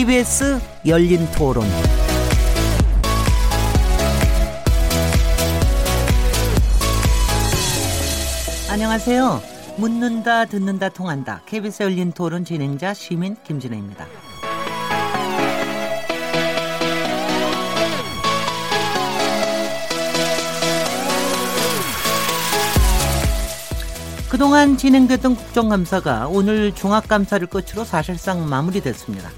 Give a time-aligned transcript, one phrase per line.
[0.00, 1.62] KBS 열린 토론.
[8.70, 9.42] 안녕하세요.
[9.76, 11.42] 묻는다, 듣는다, 통한다.
[11.44, 14.06] KBS 열린 토론 진행자 시민 김진혜입니다.
[24.30, 29.28] 그동안 진행됐던 국정감사가 오늘 종합감사를 끝으로 사실상 마무리됐습니다.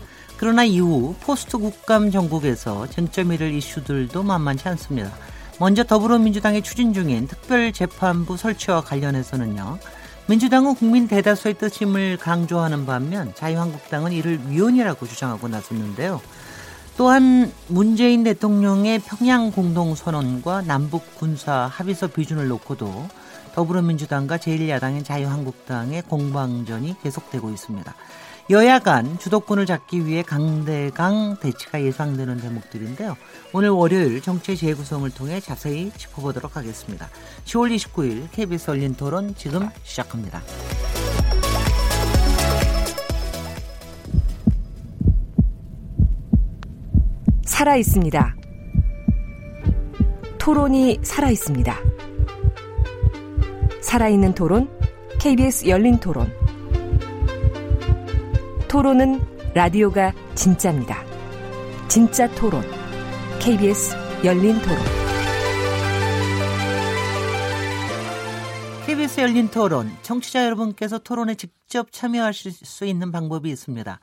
[0.43, 5.09] 그러나 이후 포스트 국감 전국에서 쟁점 이를 이슈들도 만만치 않습니다.
[5.61, 9.79] 먼저 더불어민주당이 추진 중인 특별재판부 설치와 관련해서는요.
[10.27, 16.21] 민주당은 국민 대다수의 뜻임을 강조하는 반면 자유한국당은 이를 위헌이라고 주장하고 나섰는데요.
[16.97, 23.09] 또한 문재인 대통령의 평양 공동선언과 남북 군사 합의서 비준을 놓고도
[23.55, 27.95] 더불어민주당과 제1야당인 자유한국당의 공방전이 계속되고 있습니다.
[28.51, 33.17] 여야 간 주도권을 잡기 위해 강대강 대치가 예상되는 대목들인데요.
[33.53, 37.09] 오늘 월요일 정치 재구성을 통해 자세히 짚어보도록 하겠습니다.
[37.45, 40.43] 10월 29일 KBS 열린 토론 지금 시작합니다.
[47.45, 48.37] 살아 있습니다.
[50.39, 51.79] 토론이 살아 있습니다.
[53.81, 54.69] 살아있는 토론,
[55.21, 56.42] KBS 열린 토론.
[58.73, 59.21] 토론은
[59.53, 61.05] 라디오가 진짜입니다.
[61.89, 62.63] 진짜 토론,
[63.39, 64.79] KBS 열린 토론.
[68.87, 74.01] KBS 열린 토론, 청취자 여러분께서 토론에 직접 참여하실 수 있는 방법이 있습니다.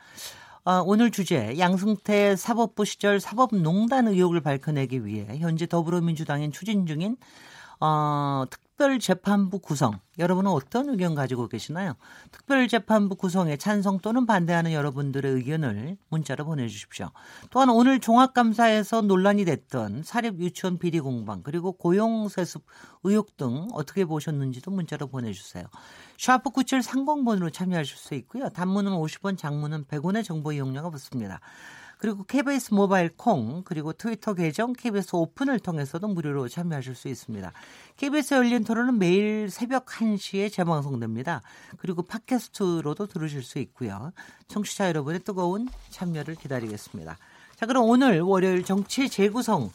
[0.66, 7.18] 어, 오늘 주제 양승태 사법부 시절 사법농단 의혹을 밝혀내기 위해 현재 더불어민주당인 추진 중인
[7.80, 11.96] 어, 특별재판부 구성 여러분은 어떤 의견 가지고 계시나요?
[12.32, 17.12] 특별재판부 구성에 찬성 또는 반대하는 여러분들의 의견을 문자로 보내주십시오.
[17.50, 22.64] 또한 오늘 종합감사에서 논란이 됐던 사립 유치원 비리 공방 그리고 고용세습
[23.04, 25.66] 의혹 등 어떻게 보셨는지도 문자로 보내주세요.
[26.18, 28.48] 샤프 9730번으로 참여하실 수 있고요.
[28.50, 31.42] 단문은 50원, 장문은 100원의 정보 이용료가 붙습니다.
[32.00, 37.52] 그리고 KBS 모바일 콩 그리고 트위터 계정 KBS 오픈을 통해서도 무료로 참여하실 수 있습니다.
[37.98, 41.42] KBS 열린 토론은 매일 새벽 1시에 재방송됩니다.
[41.78, 44.14] 그리고 팟캐스트로도 들으실 수 있고요.
[44.48, 47.18] 청취자 여러분의 뜨거운 참여를 기다리겠습니다.
[47.58, 49.70] 자, 그럼 오늘 월요일 정치 재구성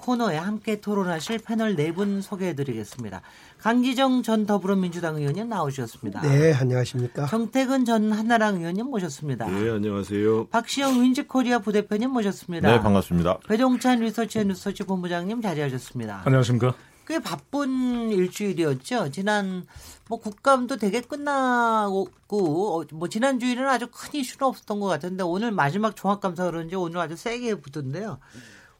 [0.00, 3.22] 코너에 함께 토론하실 패널 네 분 소개해 드리겠습니다.
[3.62, 6.22] 강기정 전 더불어민주당 의원님 나오셨습니다.
[6.22, 7.26] 네, 안녕하십니까.
[7.26, 9.46] 정태근 전 한나라당 의원님 모셨습니다.
[9.46, 10.48] 네, 안녕하세요.
[10.48, 12.68] 박시영 윈지코리아 부대표님 모셨습니다.
[12.68, 13.38] 네, 반갑습니다.
[13.46, 16.22] 배종찬 리서치 앤 리서치 본부장님 자리하셨습니다.
[16.24, 16.74] 안녕하십니까.
[17.06, 19.12] 꽤 바쁜 일주일이었죠.
[19.12, 19.64] 지난
[20.08, 25.52] 뭐 국감도 되게 끝나고 어, 뭐 지난 주일은 아주 큰 이슈는 없었던 것 같은데 오늘
[25.52, 28.18] 마지막 종합감사 그런지 오늘 아주 세게 붙던데요.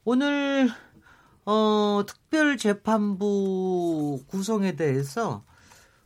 [0.03, 0.69] 오늘
[1.45, 5.43] 어, 특별재판부 구성에 대해서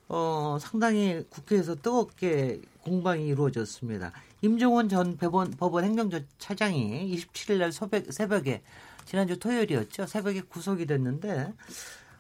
[0.10, 4.14] 어, 상당히 국회에서 뜨겁게 공방이 이루어졌습니다.
[4.42, 8.62] 임종원 전 법원, 법원 행정처 차장이 27일 날 새벽, 새벽에
[9.06, 10.08] 지난주 토요일이었죠.
[10.08, 11.54] 새벽에 구속이 됐는데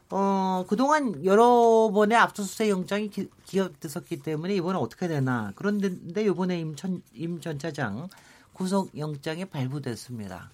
[0.10, 5.52] 어, 그동안 여러 번의 압수수색 영장이 기, 기각됐었기 때문에 이번에 어떻게 되나.
[5.56, 5.90] 그런데
[6.24, 8.08] 이번에 임전, 임 전 차장
[8.54, 10.50] 구속 영장이 발부됐습니다.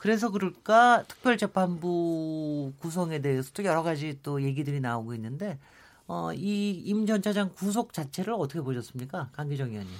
[0.00, 5.58] 그래서 그럴까 특별재판부 구성에 대해서도 여러 가지 또 얘기들이 나오고 있는데
[6.06, 9.28] 어, 이임전 차장 구속 자체를 어떻게 보셨습니까?
[9.32, 9.92] 강기정 의원님.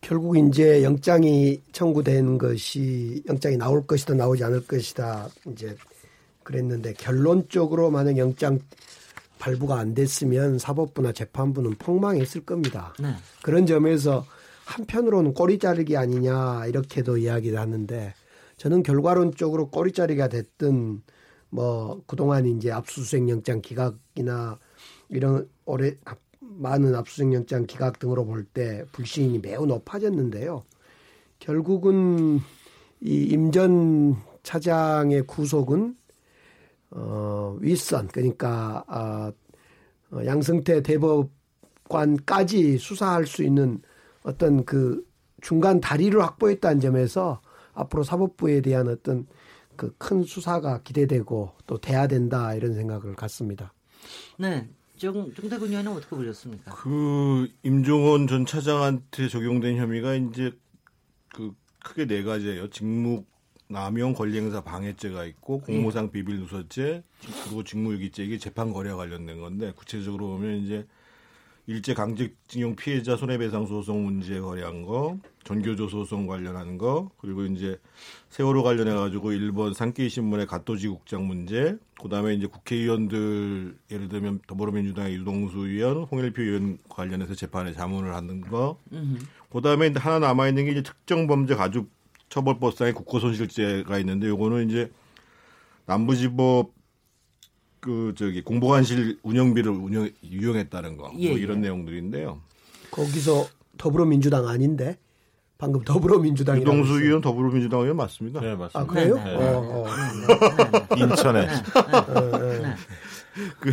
[0.00, 5.76] 결국 이제 영장이 청구된 것이 영장이 나올 것이다 나오지 않을 것이다 이제
[6.42, 8.58] 그랬는데 결론적으로 만약 영장
[9.38, 12.94] 발부가 안 됐으면 사법부나 재판부는 폭망했을 겁니다.
[12.98, 13.14] 네.
[13.42, 14.26] 그런 점에서
[14.64, 18.14] 한편으로는 꼬리 자르기 아니냐 이렇게도 이야기를 하는데
[18.60, 21.00] 저는 결과론적으로 꼬리자리가 됐든
[21.48, 24.58] 뭐 그동안 이제 압수수색 영장 기각이나
[25.08, 25.96] 이런 오래
[26.40, 30.64] 많은 압수수색 영장 기각 등으로 볼 때 불신이 매우 높아졌는데요.
[31.38, 32.40] 결국은
[33.00, 35.96] 이 임전 차장의 구속은
[36.90, 39.32] 어 윗선 그러니까 아
[40.10, 43.80] 어, 양승태 대법관까지 수사할 수 있는
[44.22, 45.02] 어떤 그
[45.40, 47.40] 중간 다리를 확보했다는 점에서
[47.74, 49.26] 앞으로 사법부에 대한 어떤
[49.76, 53.72] 그 큰 수사가 기대되고 또 돼야 된다 이런 생각을 갖습니다.
[54.38, 54.68] 네.
[54.98, 56.74] 정, 정대근 의원은 어떻게 보셨습니까?
[56.74, 60.52] 그 임종원 전 차장한테 적용된 혐의가 이제
[61.34, 62.68] 그 크게 네 가지예요.
[62.68, 63.24] 직무
[63.68, 66.10] 남용 권리행사 방해죄가 있고 공모상 예.
[66.10, 67.02] 비밀 누설죄
[67.44, 70.86] 그리고 직무유기죄 이게 재판 거래와 관련된 건데 구체적으로 보면 이제
[71.66, 77.78] 일제 강제징용 피해자 손해배상 소송 문제 거래한 거, 전교조 소송 관련한 거 그리고 이제
[78.30, 85.14] 세월호 관련해 가지고 일본 산케이 신문의 가토지 국장 문제 그다음에 이제 국회의원들 예를 들면 더불어민주당의
[85.14, 88.78] 유동수 의원, 홍일표 의원 관련해서 재판에 자문을 하는 거.
[89.52, 91.88] 그다음에 하나 남아 있는 게 이제 특정 범죄 가중
[92.30, 94.90] 처벌법상의 국고손실죄가 있는데 요거는 이제
[95.86, 96.72] 남부지법
[97.80, 101.42] 그 저기 공보관실 운영비를 운영 유용했다는 거 예, 뭐 예.
[101.42, 102.40] 이런 내용들인데요.
[102.90, 103.48] 거기서
[103.78, 104.98] 더불어민주당 아닌데
[105.56, 108.40] 방금 더불어민주당이 유동수 의원 더불어민주당 의원 맞습니다.
[108.40, 108.78] 네, 맞습니다.
[108.80, 109.14] 아 그래요?
[109.16, 109.48] 네, 네.
[109.48, 110.96] 어, 어.
[110.96, 111.48] 인천에
[113.60, 113.70] 그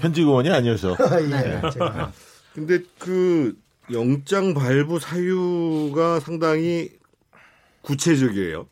[0.00, 1.60] 현직 의원이 아니어서 아, 네.
[1.64, 2.12] 예, 제가
[2.54, 3.56] 근데 그
[3.92, 6.90] 영장 발부 사유가 상당히
[7.82, 8.66] 구체적이에요.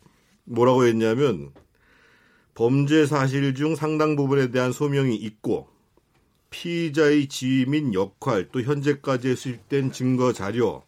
[0.45, 1.51] 뭐라고 했냐면
[2.59, 5.69] 범죄 사실 중 상당 부분에 대한 소명이 있고
[6.51, 10.83] 피의자의 지위 및 역할 또 현재까지 수집된 증거 자료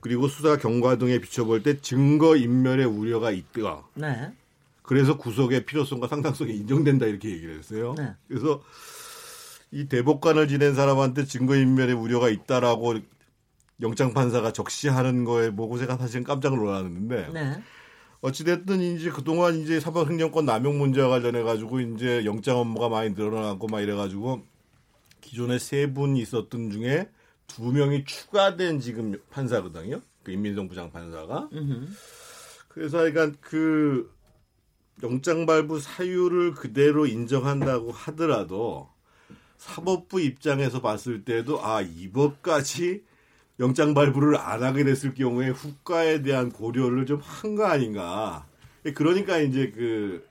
[0.00, 3.84] 그리고 수사 경과 등에 비춰볼 때 증거 인멸의 우려가 있다.
[3.94, 4.30] 네.
[4.82, 7.94] 그래서 구속의 필요성과 상당성이 인정된다 이렇게 얘기를 했어요.
[7.96, 8.12] 네.
[8.28, 8.62] 그래서
[9.70, 12.96] 이 대법관을 지낸 사람한테 증거 인멸의 우려가 있다라고
[13.80, 17.62] 영장 판사가 적시하는 거에 보고 제가 사실은 깜짝 놀랐는데 네.
[18.22, 23.80] 어찌됐든 이제 그동안 이제 사법행정권 남용 문제와 관련해 가지고 이제 영장 업무가 많이 늘어나고 막
[23.80, 24.42] 이래 가지고
[25.20, 27.08] 기존에 세 분 있었던 중에
[27.46, 30.00] 두 명이 추가된 지금 판사거든요.
[30.22, 31.48] 그 임민성 부장판사가.
[32.68, 34.12] 그래서 그러니까 그
[35.02, 38.90] 영장 발부 사유를 그대로 인정한다고 하더라도
[39.56, 43.02] 사법부 입장에서 봤을 때도 아 이 법까지
[43.60, 48.46] 영장 발부를 안 하게 됐을 경우에 후과에 대한 고려를 좀 한 거 아닌가.
[48.94, 50.24] 그러니까 이제 그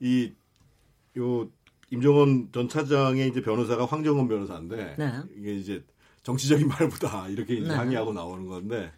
[0.00, 0.32] 이
[1.16, 1.48] 요
[1.90, 5.12] 임종원 전 차장의 이제 변호사가 황정원 변호사인데 네.
[5.36, 5.82] 이게 이제
[6.22, 7.74] 정치적인 말보다 이렇게 이제 네.
[7.74, 8.92] 항의하고 나오는 건데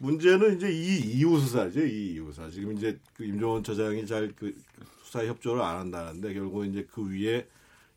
[0.00, 1.80] 문제는 이제 이 이후 수사죠.
[1.80, 2.50] 이 이후 수사.
[2.50, 4.54] 지금 이제 그 임종원 처장이 잘 그
[5.02, 7.46] 수사 협조를 안 한다는데 결국 이제 그 위에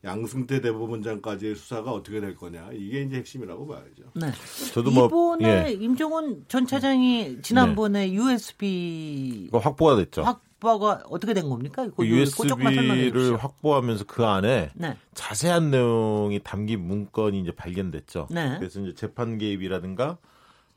[0.02, 2.70] 양승태 대법원장까지의 수사가 어떻게 될 거냐.
[2.72, 4.04] 이게 이제 핵심이라고 봐야죠.
[4.14, 4.32] 네.
[4.72, 10.22] 저도 뭐 이번에 예, 임종원 전 차장이 지난번에 USB 이거 확보가 됐죠.
[10.22, 11.88] 확보가 어떻게 된 겁니까?
[11.94, 13.36] 그 USB를 주십시오.
[13.36, 14.96] 확보하면서 그 안에 네.
[15.12, 18.28] 자세한 내용이 담긴 문건이 이제 발견됐죠.
[18.30, 18.56] 네.
[18.58, 20.16] 그래서 이제 재판 개입이라든가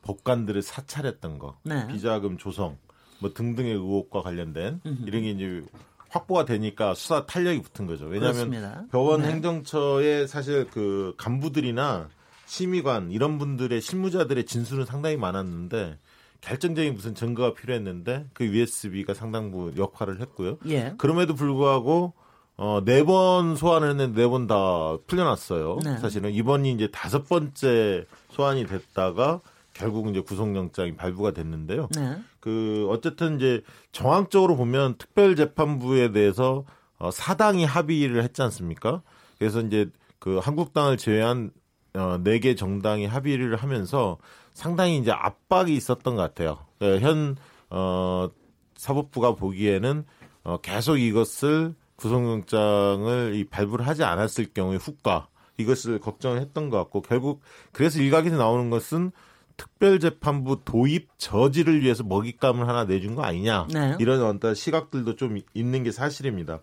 [0.02, 1.88] 법관들을 사찰했던 거, 네.
[1.88, 2.78] 비자금 조성
[3.20, 5.64] 뭐 등등의 의혹과 관련된 이런 게 이제
[6.14, 8.06] 확보가 되니까 수사 탄력이 붙은 거죠.
[8.06, 8.84] 왜냐하면 그렇습니다.
[8.92, 9.30] 병원 네.
[9.32, 12.10] 행정처의 사실 그 간부들이나
[12.46, 15.98] 심의관 이런 분들의 실무자들의 진술은 상당히 많았는데
[16.42, 20.58] 결정적인 무슨 증거가 필요했는데 그 USB가 상당 부분 역할을 했고요.
[20.68, 20.94] 예.
[20.98, 22.14] 그럼에도 불구하고
[22.58, 25.80] 어, 네 번 소환을 했는데 네 번 다 풀려났어요.
[25.84, 25.98] 네.
[25.98, 29.42] 사실은 이번이 이제 다섯 번째 소환이 됐다가
[29.74, 31.88] 결국 이제 구속영장이 발부가 됐는데요.
[31.96, 32.18] 네.
[32.44, 33.62] 그 어쨌든 이제
[33.94, 36.66] 정황적으로 보면 특별재판부에 대해서
[36.98, 39.02] 어, 사당이 합의를 했지 않습니까?
[39.40, 41.52] 그래서 이제 그 한국당을 제외한
[41.94, 44.18] 어, 4개 정당이 합의를 하면서
[44.54, 46.58] 상당히 이제 압박이 있었던 것 같아요.
[46.80, 47.38] 그러니까 현
[47.70, 48.30] 어,
[48.76, 50.04] 사법부가 보기에는
[50.44, 57.04] 어, 계속 이것을 구속영장을 이 발부를 하지 않았을 경우에 후과 이것을 걱정을 했던 것 같고
[57.04, 57.40] 결국
[57.72, 59.14] 그래서 일각에서 나오는 것은
[59.58, 63.96] 특별재판부 도입 저지를 위해서 먹잇감을 하나 내준 거 아니냐 네.
[64.00, 66.60] 이런 어떤 시각들도 좀 있는 게 사실입니다.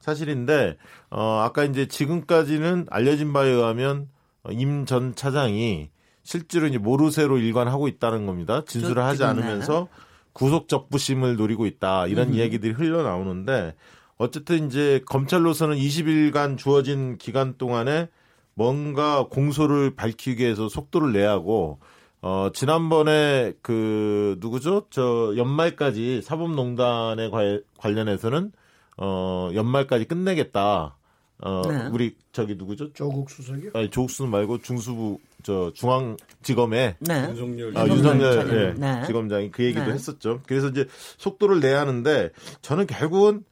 [0.00, 0.76] 사실인데
[1.10, 4.08] 어 아까 이제 지금까지는 알려진 바에 의하면
[4.42, 5.90] 어, 임전 차장이
[6.22, 8.62] 실제로 이제 모르쇠로 일관하고 있다는 겁니다.
[8.66, 9.24] 진술을 하지.
[9.24, 9.88] 않으면서
[10.32, 13.74] 구속 적부심을 노리고 있다 이런 이야기들이 흘러나오는데
[14.18, 18.08] 어쨌든 이제 검찰로서는 20일간 주어진 기간 동안에
[18.54, 21.78] 뭔가 공소를 밝히기 위해서 속도를 내야 하고
[22.20, 24.86] 어 지난번에 그 누구죠?
[24.90, 28.52] 저 연말까지 사법농단에 관- 관련해서는
[28.96, 30.96] 어 연말까지 끝내겠다.
[31.40, 31.86] 어 네.
[31.92, 32.92] 우리 저기 누구죠?
[32.92, 33.70] 조국 수석이요?
[33.74, 37.26] 아니 조국수 말고 중수부 저 중앙 지검에 네.
[37.28, 38.74] 윤석열 아, 윤석열.
[38.76, 39.04] 예, 네.
[39.06, 39.92] 지검장이 그 얘기도 네.
[39.92, 40.40] 했었죠.
[40.48, 40.86] 그래서 이제
[41.18, 42.30] 속도를 내야 하는데
[42.62, 43.44] 저는 결국은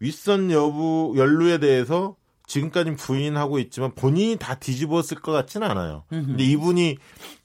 [0.00, 2.16] 윗선 여부 연루에 대해서
[2.48, 6.04] 지금까지 부인하고 있지만 본인이 다 뒤집었을 것 같지는 않아요.
[6.08, 6.96] 근데 이분이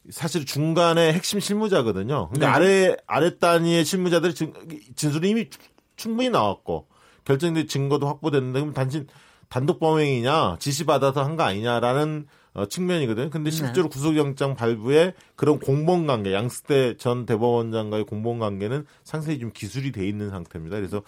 [0.10, 2.30] 사실 중간에 핵심 실무자거든요.
[2.30, 2.52] 근데 네.
[2.52, 4.54] 아래 아래 단위의 실무자들의 진,
[4.96, 5.50] 진술이 이미
[5.96, 6.88] 충분히 나왔고
[7.26, 9.06] 결정된 증거도 확보됐는데 그럼 단지
[9.50, 13.32] 단독 범행이냐 지시받아서 한 거 아니냐라는 어, 측면이거든요.
[13.32, 20.30] 근데 실제로 구속영장 발부에 그런 공범관계, 양승태 전 대법원장과의 공범관계는 상당히 좀 기술이 돼 있는
[20.30, 20.76] 상태입니다.
[20.76, 21.02] 그래서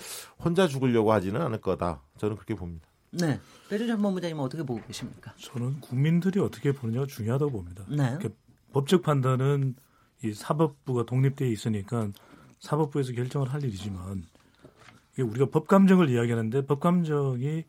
[0.44, 2.02] 혼자 죽으려고 하지는 않을 거다.
[2.18, 2.88] 저는 그렇게 봅니다.
[3.12, 3.40] 네.
[3.70, 5.34] 배주전 본부장님 어떻게 보고 계십니까?
[5.40, 7.84] 저는 국민들이 어떻게 보느냐가 중요하다고 봅니다.
[7.90, 8.18] 네.
[8.76, 9.76] 그 법적 판단은
[10.22, 12.10] 이 사법부가 독립되어 있으니까
[12.60, 14.26] 사법부에서 결정을 할 일이지만
[15.18, 17.64] 우리가 법감정을 이야기하는데 법감정이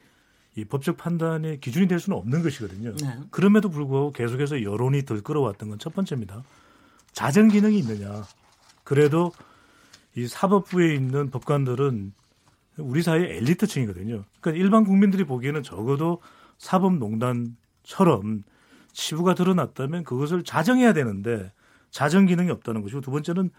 [0.56, 2.96] 이 법적 판단의 기준이 될 수는 없는 것이거든요.
[2.96, 3.18] 네.
[3.30, 6.42] 그럼에도 불구하고 계속해서 여론이 들 끌어왔던 건 첫 번째입니다.
[7.12, 8.24] 자정 기능이 있느냐.
[8.82, 9.32] 그래도
[10.16, 12.12] 이 사법부에 있는 법관들은
[12.78, 14.24] 우리 사회 엘리트층이거든요.
[14.40, 16.20] 그러니까 일반 국민들이 보기에는 적어도
[16.58, 18.42] 사법농단처럼
[18.96, 21.52] 치부가 드러났다면 그것을 자정해야 되는데
[21.90, 23.50] 자정 기능이 없다는 것이고 두 번째는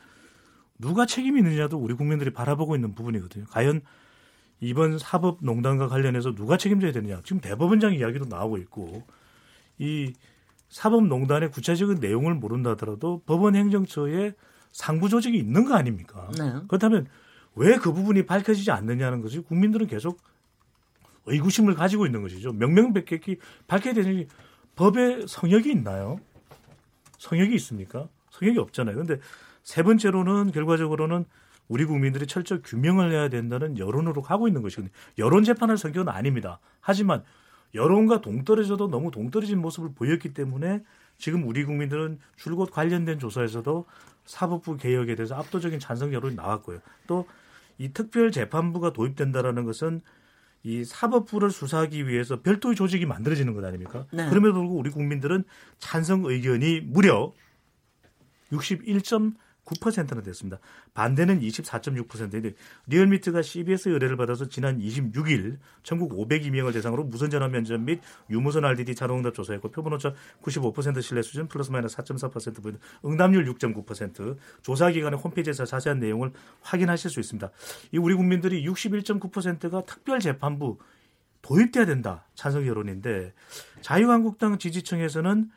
[0.80, 3.46] 누가 책임이 있느냐도 우리 국민들이 바라보고 있는 부분이거든요.
[3.52, 3.82] 과연
[4.60, 7.22] 이번 사법농단과 관련해서 누가 책임져야 되느냐.
[7.24, 9.04] 지금 대법원장 이야기도 나오고 있고
[9.78, 10.12] 이
[10.70, 14.34] 사법농단의 구체적인 내용을 모른다 하더라도 법원 행정처에
[14.72, 16.32] 상부 조직이 있는 거 아닙니까?
[16.38, 16.54] 네.
[16.68, 17.06] 그렇다면
[17.56, 20.20] 왜 그 부분이 밝혀지지 않느냐는 것이 국민들은 계속
[21.28, 22.54] 의구심을 가지고 있는 것이죠.
[22.54, 24.28] 명명백백히 밝혀야 되는
[24.78, 26.20] 법에 성역이 있나요?
[27.18, 28.08] 성역이 있습니까?
[28.30, 28.96] 성역이 없잖아요.
[28.96, 29.20] 근데
[29.64, 31.26] 세 번째로는 결과적으로는
[31.68, 34.92] 우리 국민들이 철저 규명을 해야 된다는 여론으로 가고 있는 것이거든요.
[35.18, 36.60] 여론 재판할 성격은 아닙니다.
[36.80, 37.24] 하지만
[37.76, 40.84] 여론과 동떨어져도 너무 동떨어진 모습을 보였기 때문에
[41.18, 43.86] 지금 우리 국민들은 줄곧 관련된 조사에서도
[44.24, 46.80] 사법부 개혁에 대해서 압도적인 찬성 여론이 나왔고요.
[47.08, 47.26] 또
[47.78, 50.02] 이 특별 재판부가 도입된다라는 것은
[50.64, 54.06] 이 사법부를 수사하기 위해서 별도의 조직이 만들어지는 것 아닙니까?
[54.12, 54.28] 네.
[54.30, 55.44] 그럼에도 불구하고 우리 국민들은
[55.80, 57.34] 찬성 의견이 무려
[59.68, 60.60] 61.9%나 됐습니다.
[60.94, 62.54] 반대는 24.6%인데
[62.88, 68.96] 리얼미트가 CBS 의뢰를 받아서 지난 26일 전국 502명을 대상으로 무선 전화 면접 및 유무선 RDD
[68.96, 75.20] 자동응답 조사했고 표본 오차 95% 신뢰 수준 플러스 마이너스 4.4% 보이는 응답률 6.9% 조사 기관의
[75.20, 76.32] 홈페이지에서 자세한 내용을
[76.62, 77.50] 확인하실 수 있습니다.
[77.92, 80.78] 이 우리 국민들이 61.9%가 특별 재판부
[81.42, 83.34] 도입돼야 된다 찬성 여론인데
[83.82, 85.50] 자유한국당 지지층에서는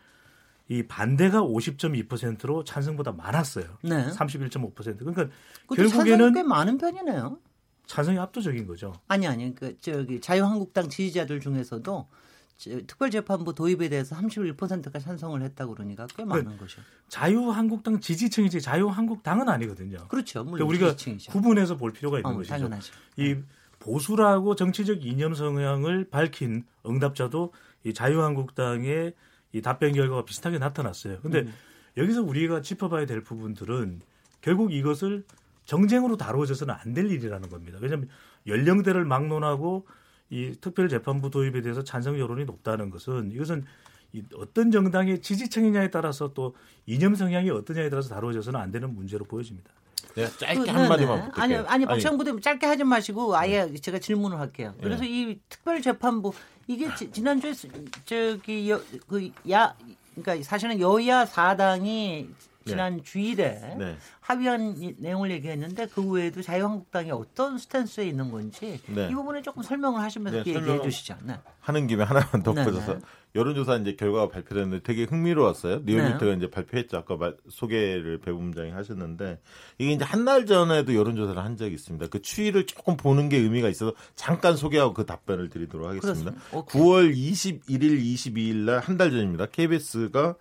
[0.70, 3.64] 이 반대가 50.2%로 찬성보다 많았어요.
[3.82, 4.08] 네.
[4.10, 4.98] 31.5%.
[4.98, 5.28] 그러니까
[5.74, 7.38] 결국에는 꽤 많은 편이네요.
[7.86, 8.94] 찬성이 압도적인 거죠.
[9.08, 12.08] 아니 아니 그 저기 자유한국당 지지자들 중에서도
[12.56, 16.80] 저, 특별재판부 도입에 대해서 31%가 찬성을 했다고 그러니까 꽤 많은 거죠.
[17.08, 20.06] 자유한국당 지지층이지 자유한국당은 아니거든요.
[20.06, 20.44] 그렇죠.
[20.44, 21.32] 그러니까 물론 우리가 지지층이죠.
[21.32, 22.54] 구분해서 볼 필요가 있는 어, 것이죠.
[22.54, 22.92] 당연하죠.
[23.16, 23.38] 이
[23.80, 29.14] 보수라고 정치적 이념 성향을 밝힌 응답자도 이 자유한국당의
[29.52, 31.18] 이 답변 결과가 비슷하게 나타났어요.
[31.22, 31.52] 근데 음.
[31.96, 34.00] 여기서 우리가 짚어봐야 될 부분들은
[34.40, 35.24] 결국 이것을
[35.64, 37.78] 정쟁으로 다루어져서는 안 될 일이라는 겁니다.
[37.80, 38.08] 왜냐하면
[38.46, 39.86] 연령대를 막론하고
[40.30, 43.64] 이 특별재판부 도입에 대해서 찬성 여론이 높다는 것은 이것은
[44.12, 46.54] 이 어떤 정당의 지지층이냐에 따라서 또
[46.86, 49.70] 이념 성향이 어떠냐에 따라서 다루어져서는 안 되는 문제로 보여집니다.
[50.14, 51.30] 내가 짧게 그, 한마디만 네네.
[51.30, 51.58] 부탁해요.
[51.58, 54.74] 아니, 아니, 박찬 부대님 짧게 하지 마시고 아예 제가 질문을 할게요.
[54.80, 56.32] 그래서 이 특별재판부
[56.70, 57.68] 이게 지, 지난주에 스-
[58.04, 59.74] 저기 여, 그 야,
[60.14, 62.28] 그러니까 사실은 여야 사당이
[62.64, 63.96] 지난 주일에 네.
[64.20, 69.08] 합의한 이 내용을 얘기했는데 그 외에도 자유한국당이 어떤 스탠스에 있는 건지 네.
[69.10, 71.16] 이 부분에 조금 설명을 하시면서 네, 얘기해 설명을- 주시죠.
[71.24, 71.34] 네.
[71.60, 73.04] 하는 김에 하나만 덧붙여서 네, 네.
[73.34, 75.82] 여론조사 이제 결과가 발표됐는데 되게 흥미로웠어요.
[75.84, 76.34] 리얼미터가 네.
[76.36, 76.96] 이제 발표했죠.
[76.96, 79.40] 아까 말- 소개를 배 부장이 하셨는데
[79.78, 82.08] 이게 이제 한달 전에도 여론조사를 한 적이 있습니다.
[82.08, 86.30] 그 추이를 조금 보는 게 의미가 있어서 잠깐 소개하고 그 답변을 드리도록 하겠습니다.
[86.32, 86.56] 그렇습니다.
[86.58, 86.82] 오케이.
[86.82, 89.46] 9월 21일, 22일 날 한 달 전입니다.
[89.46, 90.34] KBS가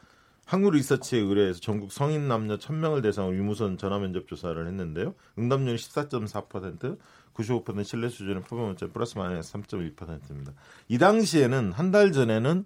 [0.45, 5.13] 한국 리서치에 의뢰해서 전국 성인 남녀 1000명을 대상으로 유무선 전화 면접 조사를 했는데요.
[5.37, 6.97] 응답률이 14.4%,
[7.35, 10.53] 95% 신뢰 수준의 표본오차 플러스 마이너스 3.1%입니다.
[10.87, 12.65] 이 당시에는 한 달 전에는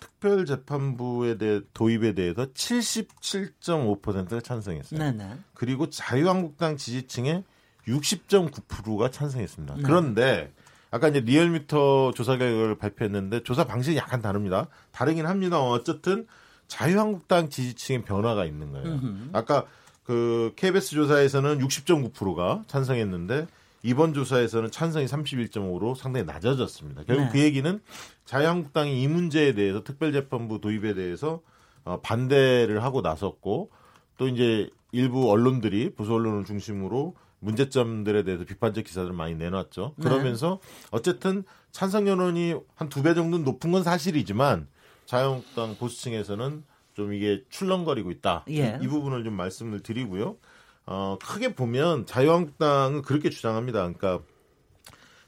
[0.00, 4.98] 특별재판부에 대해 도입에 대해서 77.5%가 찬성했어요.
[4.98, 5.38] 네네.
[5.54, 7.44] 그리고 자유한국당 지지층의
[7.86, 9.76] 60.9%가 찬성했습니다.
[9.76, 9.82] 네.
[9.82, 10.52] 그런데
[10.90, 14.68] 아까 이제 리얼미터 조사 결과를 발표했는데 조사 방식이 약간 다릅니다.
[14.92, 15.60] 다르긴 합니다.
[15.60, 16.26] 어쨌든
[16.68, 18.86] 자유한국당 지지층의 변화가 있는 거예요.
[18.86, 19.30] 음흠.
[19.32, 19.66] 아까
[20.04, 23.46] 그 KBS 조사에서는 60.9%가 찬성했는데
[23.86, 27.04] 이번 조사에서는 찬성이 31.5로 상당히 낮아졌습니다.
[27.04, 27.30] 결국 네.
[27.32, 27.80] 그 얘기는
[28.24, 31.40] 자유한국당이 이 문제에 대해서 특별재판부 도입에 대해서
[31.84, 33.70] 어, 반대를 하고 나섰고
[34.18, 39.94] 또 이제 일부 언론들이 보수 언론을 중심으로 문제점들에 대해서 비판적 기사들을 많이 내놨죠.
[39.96, 40.08] 네.
[40.08, 40.58] 그러면서
[40.90, 44.66] 어쨌든 찬성 여론이 한 두 배 정도 높은 건 사실이지만
[45.04, 46.64] 자유한국당 보수층에서는
[46.94, 48.46] 좀 이게 출렁거리고 있다.
[48.50, 48.78] 예.
[48.80, 50.38] 이, 이 부분을 좀 말씀을 드리고요.
[50.86, 53.80] 어, 크게 보면 자유한국당은 그렇게 주장합니다.
[53.80, 54.20] 그러니까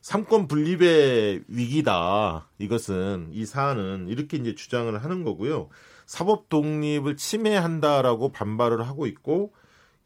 [0.00, 2.48] 삼권 분립의 위기다.
[2.58, 5.68] 이것은 이 사안은 이렇게 이제 주장을 하는 거고요.
[6.06, 9.52] 사법 독립을 침해한다라고 반발을 하고 있고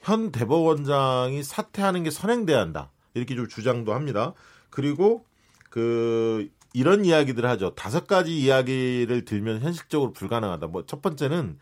[0.01, 2.91] 현 대법원장이 사퇴하는 게 선행돼야 한다.
[3.15, 4.35] 이렇게 좀 주장도 합니다.
[4.71, 5.27] 그리고
[5.71, 7.75] 그 이런 이야기들을 하죠.
[7.75, 10.67] 다섯 가지 이야기를 들면 현실적으로 불가능하다.
[10.69, 11.59] 뭐 첫 번째는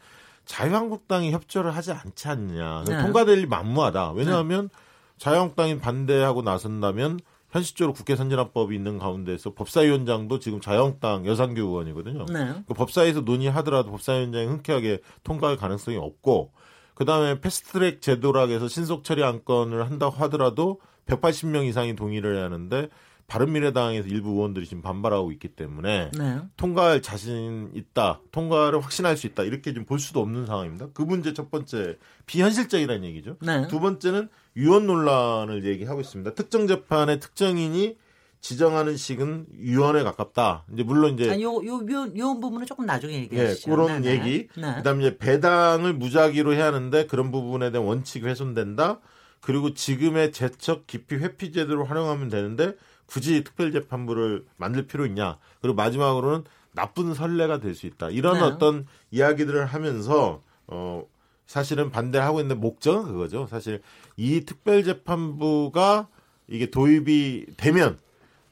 [0.50, 2.82] 자유한국당이 협조를 하지 않지 않느냐.
[2.84, 3.02] 네.
[3.02, 4.12] 통과될 일 만무하다.
[4.12, 4.68] 왜냐하면
[5.16, 12.26] 자유한국당이 반대하고 나선다면 현실적으로 국회 선진화법이 있는 가운데서 법사위원장도 지금 자유한국당 여상규 의원이거든요.
[12.26, 12.64] 네.
[12.66, 16.50] 그 법사위에서 논의하더라도 법사위원장이 흔쾌하게 통과할 가능성이 없고
[16.94, 22.88] 그다음에 패스트트랙 제도라고 해서 신속 처리 안건을 한다고 하더라도 180명 이상이 동의를 해야 하는데
[23.30, 26.38] 바른미래당에서 일부 의원들이 지금 반발하고 있기 때문에 네.
[26.56, 30.88] 통과할 자신 있다, 통과를 확신할 수 있다 이렇게 좀 볼 수도 없는 상황입니다.
[30.92, 31.96] 그 문제 첫 번째
[32.26, 33.36] 비현실적이라는 얘기죠.
[33.40, 33.66] 네.
[33.68, 36.34] 두 번째는 유언 논란을 얘기하고 있습니다.
[36.34, 37.96] 특정 재판의 특정인이
[38.40, 40.64] 지정하는 식은 유언에 가깝다.
[40.72, 43.70] 이제 물론 이제 아, 요, 요, 요, 요 부분은 조금 나중에 예, 얘기하시죠.
[43.70, 44.10] 그런 네네.
[44.10, 44.48] 얘기.
[44.56, 44.74] 네.
[44.76, 48.98] 그다음에 이제 배당을 무작위로 해야 하는데 그런 부분에 대한 원칙이 훼손된다.
[49.40, 52.74] 그리고 지금의 제척 기피 회피 제도를 활용하면 되는데
[53.10, 55.38] 굳이 특별재판부를 만들 필요 있냐.
[55.60, 58.10] 그리고 마지막으로는 나쁜 선례가 될 수 있다.
[58.10, 58.42] 이런 네.
[58.42, 61.04] 어떤 이야기들을 하면서 어
[61.46, 63.46] 사실은 반대하고 있는데 목적은 그거죠.
[63.48, 63.82] 사실
[64.16, 66.08] 이 특별재판부가
[66.48, 67.98] 이게 도입이 되면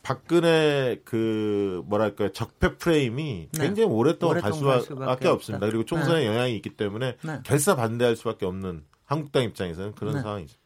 [0.03, 3.63] 박근혜 그 뭐랄까요 적폐 프레임이 네.
[3.67, 5.67] 굉장히 오랫동안 갈 오랫동안 갈 수밖에, 수밖에 없습니다.
[5.67, 5.71] 없다.
[5.71, 7.41] 그리고 총선에 영향이 있기 때문에 네.
[7.45, 10.23] 결사 반대할 수밖에 없는 한국당 입장에서는 그런 네.
[10.23, 10.59] 상황이죠.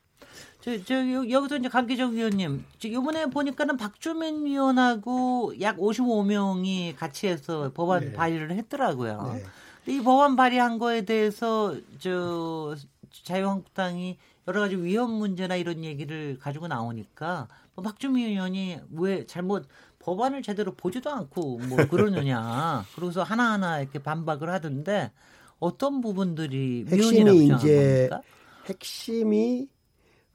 [0.61, 7.27] 저, 저, 요- 여기서 이제 강기정 위원님, 저 이번에 보니까는 박주민 위원하고 약 55명이 같이
[7.27, 8.13] 해서 법안 네.
[8.13, 9.33] 발의를 했더라고요.
[9.35, 9.43] 네.
[9.85, 12.77] 근데 이 법안 발의한 거에 대해서 저
[13.25, 19.67] 자유한국당이 여러 가지 위헌 문제나 이런 얘기를 가지고 나오니까 뭐 박주민 의원이 왜 잘못
[20.01, 22.85] 법안을 제대로 보지도 않고 뭐 그러느냐.
[22.95, 25.13] 그러고서 하나하나 이렇게 반박을 하던데
[25.61, 28.23] 어떤 부분들이 핵심이 이제 겁니까?
[28.67, 29.69] 핵심이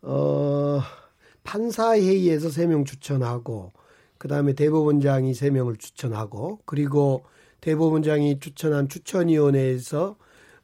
[0.09, 0.81] 어
[1.43, 3.73] 판사회의에서 세 명 추천하고
[4.17, 7.24] 그다음에 대법원장이 세 명을 추천하고 그리고
[7.61, 10.15] 대법원장이 추천한 추천위원회에서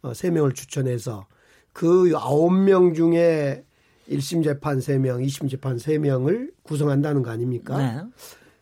[0.02, 1.28] 어, 세 명을 추천해서
[1.74, 3.66] 그 아홉 명 중에
[4.10, 7.78] 1심 재판 3명, 2심 재판 3명을 구성한다는 거 아닙니까?
[7.78, 8.02] 네.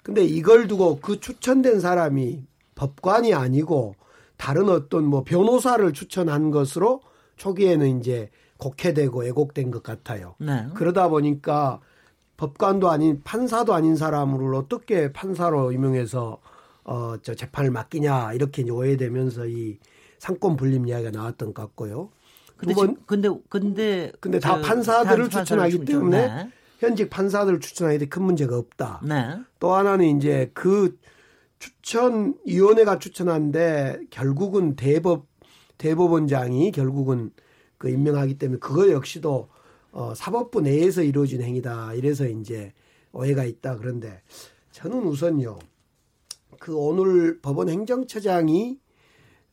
[0.04, 2.44] 근데 이걸 두고 그 추천된 사람이
[2.76, 3.96] 법관이 아니고
[4.38, 7.02] 다른 어떤 뭐 변호사를 추천한 것으로
[7.38, 8.30] 초기에는 이제
[8.72, 10.36] 곡해되고 왜곡된 것 같아요.
[10.38, 10.68] 네.
[10.76, 11.82] 그러다 보니까
[12.38, 16.40] 법관도 아닌 판사도 아닌 사람을 어떻게 판사로 임명해서
[16.84, 19.78] 어 저 재판을 맡기냐 이렇게 오해되면서 이
[20.20, 22.10] 상권 분립 이야기가 나왔던 것 같고요.
[22.58, 26.50] 근데 두 번- 지금 근데 근데 근데 다저 판사들을 추천하기 추천- 때문에 네.
[26.80, 29.02] 현직 판사들을 추천하기 때큰 문제가 없다.
[29.04, 29.38] 네.
[29.60, 30.98] 또 하나는 이제 그
[31.60, 35.28] 추천 위원회가 추천한데 결국은 대법
[35.78, 37.32] 대법원장이 결국은
[37.82, 39.50] 그 임명하기 때문에 그거 역시도
[39.92, 41.96] 어 사법부 내에서 이루어진 행위다.
[41.96, 42.74] 이래서 이제
[43.12, 43.78] 오해가 있다.
[43.78, 44.22] 그런데
[44.70, 45.58] 저는 우선요.
[46.60, 48.78] 그 오늘 법원 행정처장이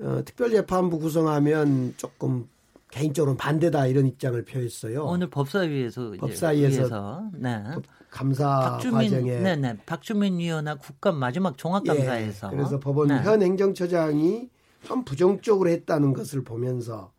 [0.00, 2.46] 어 특별재판부 구성하면 조금
[2.90, 5.06] 개인적으로 반대다 이런 입장을 표했어요.
[5.06, 7.64] 오늘 법사위에서 법사위에서 위에서, 네.
[8.10, 13.22] 감사 박주민 과정에 네네 박주민 위원과 국감 마지막 종합감사에서 예, 그래서 법원 네.
[13.22, 14.50] 현 행정처장이
[14.82, 17.10] 좀 부정적으로 했다는 것을 보면서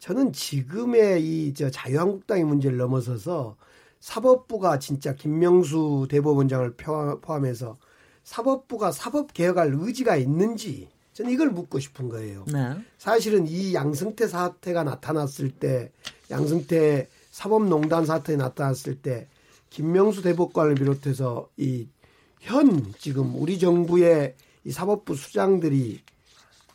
[0.00, 3.56] 저는 지금의 이 저 자유한국당의 문제를 넘어서서
[4.00, 7.76] 사법부가 진짜 김명수 대법원장을 포함- 포함해서
[8.24, 12.44] 사법부가 사법 개혁할 의지가 있는지 저는 이걸 묻고 싶은 거예요.
[12.50, 12.76] 네.
[12.96, 15.92] 사실은 이 양승태 사태가 나타났을 때
[16.30, 19.28] 양승태 사법농단 사태에 나타났을 때
[19.70, 21.86] 김명수 대법관을 비롯해서 이
[22.40, 24.34] 현 지금 우리 정부의
[24.64, 26.00] 이 사법부 수장들이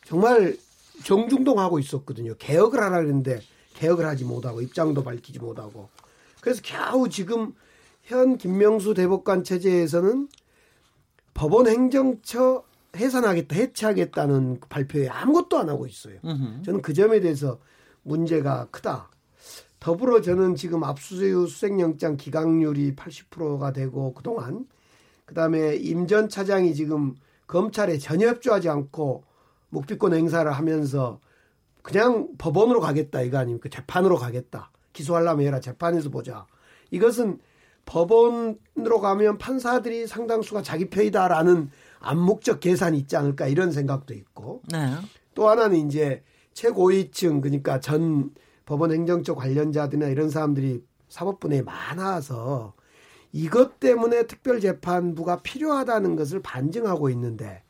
[0.05, 0.55] 정말
[1.03, 2.35] 정중동하고 있었거든요.
[2.37, 3.41] 개혁을 하라 그랬는데
[3.75, 5.89] 개혁을 하지 못하고 입장도 밝히지 못하고
[6.41, 7.53] 그래서 겨우 지금
[8.03, 10.27] 현 김명수 대법관 체제에서는
[11.33, 12.63] 법원 행정처
[12.95, 16.17] 해산하겠다, 해체하겠다는 발표에 아무것도 안 하고 있어요.
[16.63, 17.59] 저는 그 점에 대해서
[18.03, 19.09] 문제가 크다.
[19.81, 24.65] 더불어 저는 지금 압수수색 수색영장 기각률이 80%가 되고 그동안
[25.25, 27.15] 그다음에 임 전 차장이 지금
[27.47, 29.23] 검찰에 전혀 협조하지 않고
[29.75, 31.19] 묵비권 행사를 하면서
[31.81, 33.69] 그냥 법원으로 가겠다 이거 아닙니까?
[33.69, 34.71] 재판으로 가겠다.
[34.93, 35.59] 기소하려면 해라.
[35.59, 36.47] 재판에서 보자.
[36.89, 37.39] 이것은
[37.85, 44.95] 법원으로 가면 판사들이 상당수가 자기 편이다라는 암묵적 계산이 있지 않을까 이런 생각도 있고 네.
[45.35, 48.31] 또 하나는 이제 최고위층 그러니까 전
[48.65, 52.73] 법원 행정처 관련자들이나 이런 사람들이 사법부 내에 많아서
[53.31, 57.64] 이것 때문에 특별재판부가 필요하다는 것을 반증하고 있는데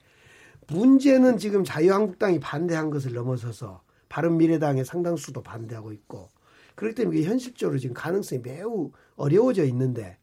[0.67, 6.29] 문제는 지금 자유한국당이 반대한 것을 넘어서서 바른미래당의 상당수도 반대하고 있고
[6.75, 10.17] 그렇기 때문에 이게 현실적으로 지금 가능성이 매우 어려워져 있는데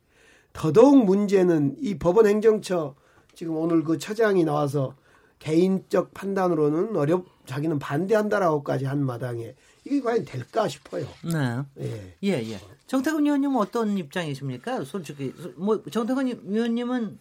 [0.52, 2.94] 더더욱 문제는 이 법원 행정처
[3.34, 4.94] 지금 오늘 그 처장이 나와서
[5.38, 11.06] 개인적 판단으로는 어렵 자기는 반대한다라고까지 한 마당에 이게 과연 될까 싶어요.
[11.24, 11.62] 네.
[11.80, 12.16] 예.
[12.22, 12.60] 예, 예.
[12.86, 14.84] 정태근 의원님은 어떤 입장이십니까?
[14.84, 17.18] 솔직히 뭐 정태근 의원님은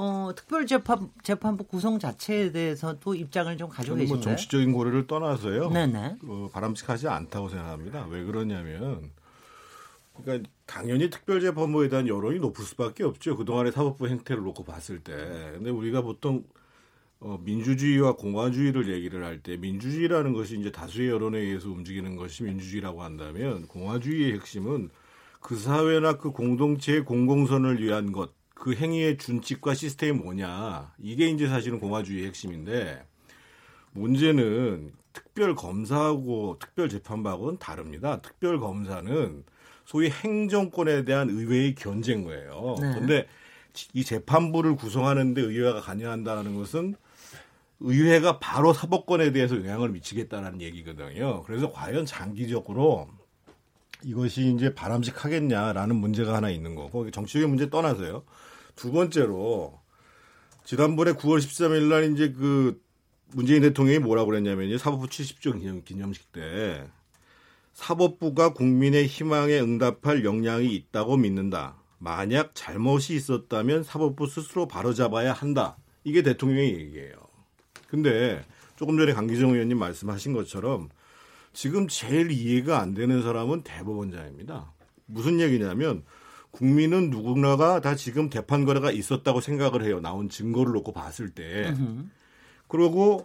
[0.00, 4.22] 어, 특별재판 재판부 구성 자체에 대해서도 입장을 좀 가지고 뭐 계신가요?
[4.22, 5.70] 정치적인 고려를 떠나서요.
[5.70, 6.18] 네네.
[6.22, 8.06] 어, 바람직하지 않다고 생각합니다.
[8.08, 9.10] 왜 그러냐면
[10.22, 13.36] 그러니까 당연히 특별재판부에 대한 여론이 높을 수밖에 없죠.
[13.36, 15.14] 그동안의 사법부 행태를 놓고 봤을 때.
[15.54, 16.44] 근데 우리가 보통
[17.20, 23.02] 어, 민주주의와 공화주의를 얘기를 할 때 민주주의라는 것이 이제 다수의 여론에 의해서 움직이는 것이 민주주의라고
[23.02, 24.90] 한다면 공화주의의 핵심은
[25.40, 30.92] 그 사회나 그 공동체의 공공선을 위한 것, 그 행위의 준칙과 시스템이 뭐냐.
[30.98, 33.04] 이게 이제 사실은 공화주의의 핵심인데
[33.92, 38.20] 문제는 특별 검사하고 특별 재판부하고는 다릅니다.
[38.20, 39.44] 특별 검사는
[39.84, 42.76] 소위 행정권에 대한 의회의 견제인 거예요.
[42.80, 42.90] 네.
[42.92, 43.26] 그런데
[43.94, 46.94] 이 재판부를 구성하는데 의회가 관여한다는 것은
[47.80, 51.44] 의회가 바로 사법권에 대해서 영향을 미치겠다라는 얘기거든요.
[51.44, 53.08] 그래서 과연 장기적으로
[54.04, 58.24] 이것이 이제 바람직하겠냐라는 문제가 하나 있는 거고 정치적인 문제 떠나서요.
[58.78, 59.80] 두 번째로
[60.64, 62.80] 지난번에 9월 13일 날 이제 그
[63.32, 64.78] 문재인 대통령이 뭐라고 그랬냐면요.
[64.78, 66.86] 사법부 70조 기념, 기념식 때
[67.74, 71.76] 사법부가 국민의 희망에 응답할 역량이 있다고 믿는다.
[71.98, 75.76] 만약 잘못이 있었다면 사법부 스스로 바로잡아야 한다.
[76.04, 77.14] 이게 대통령의 얘기예요.
[77.88, 78.44] 근데
[78.76, 80.88] 조금 전에 강기정 의원님 말씀하신 것처럼
[81.52, 84.72] 지금 제일 이해가 안 되는 사람은 대법원장입니다.
[85.06, 86.04] 무슨 얘기냐면
[86.50, 90.00] 국민은 누구나가 다 지금 재판 거래가 있었다고 생각을 해요.
[90.00, 91.74] 나온 증거를 놓고 봤을 때.
[92.66, 93.24] 그리고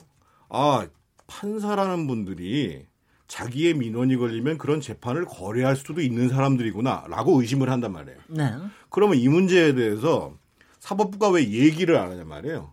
[0.49, 0.88] 아
[1.27, 2.86] 판사라는 분들이
[3.27, 8.19] 자기의 민원이 걸리면 그런 재판을 거래할 수도 있는 사람들이구나라고 의심을 한단 말이에요.
[8.27, 8.53] 네.
[8.89, 10.36] 그러면 이 문제에 대해서
[10.79, 12.71] 사법부가 왜 얘기를 안 하냔 말이에요.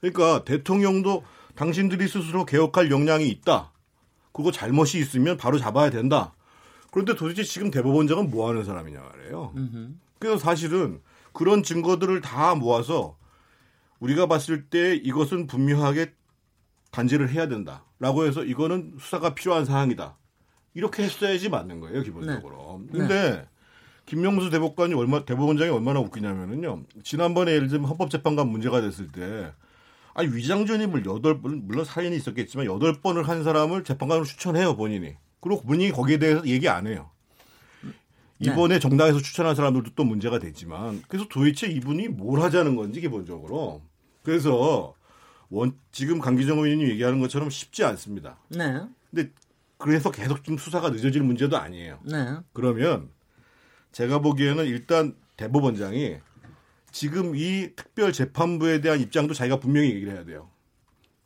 [0.00, 3.72] 그러니까 대통령도 당신들이 스스로 개혁할 역량이 있다.
[4.32, 6.34] 그리고 잘못이 있으면 바로 잡아야 된다.
[6.92, 9.54] 그런데 도대체 지금 대법원장은 뭐 하는 사람이냐 말이에요.
[10.20, 11.00] 그래서 사실은
[11.32, 13.16] 그런 증거들을 다 모아서
[13.98, 16.12] 우리가 봤을 때 이것은 분명하게
[16.90, 17.84] 단죄를 해야 된다.
[17.98, 20.18] 라고 해서 이거는 수사가 필요한 사항이다.
[20.74, 22.82] 이렇게 했어야지 맞는 거예요, 기본적으로.
[22.90, 22.98] 네.
[22.98, 23.48] 근데
[24.04, 26.84] 김명수 대법관이 얼마 대법원장이 얼마나 웃기냐면은요.
[27.04, 29.52] 지난번에 예를 들면 헌법재판관 문제가 됐을 때
[30.12, 35.16] 아니 위장 전입을 여덟 번 물론 사연이 있었겠지만 여덟 번을 한 사람을 재판관으로 추천해요 본인이.
[35.42, 37.10] 그리고 본인이 거기에 대해서 얘기 안 해요.
[38.38, 43.82] 이번에 정당에서 추천한 사람들도 또 문제가 됐지만 그래서 도대체 이분이 뭘 하자는 건지 기본적으로
[44.22, 44.94] 그래서
[45.50, 48.38] 원 지금 강기정 의원님 얘기하는 것처럼 쉽지 않습니다.
[48.48, 48.80] 네.
[49.10, 49.30] 근데
[49.76, 52.00] 그래서 계속 좀 수사가 늦어질 문제도 아니에요.
[52.04, 52.36] 네.
[52.52, 53.10] 그러면
[53.92, 56.18] 제가 보기에는 일단 대법원장이
[56.90, 60.51] 지금 이 특별 재판부에 대한 입장도 자기가 분명히 얘기를 해야 돼요.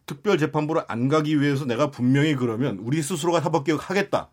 [0.06, 4.30] 특별 재판부를 안 가기 위해서 내가 분명히 그러면 우리 스스로가 사법개혁 하겠다.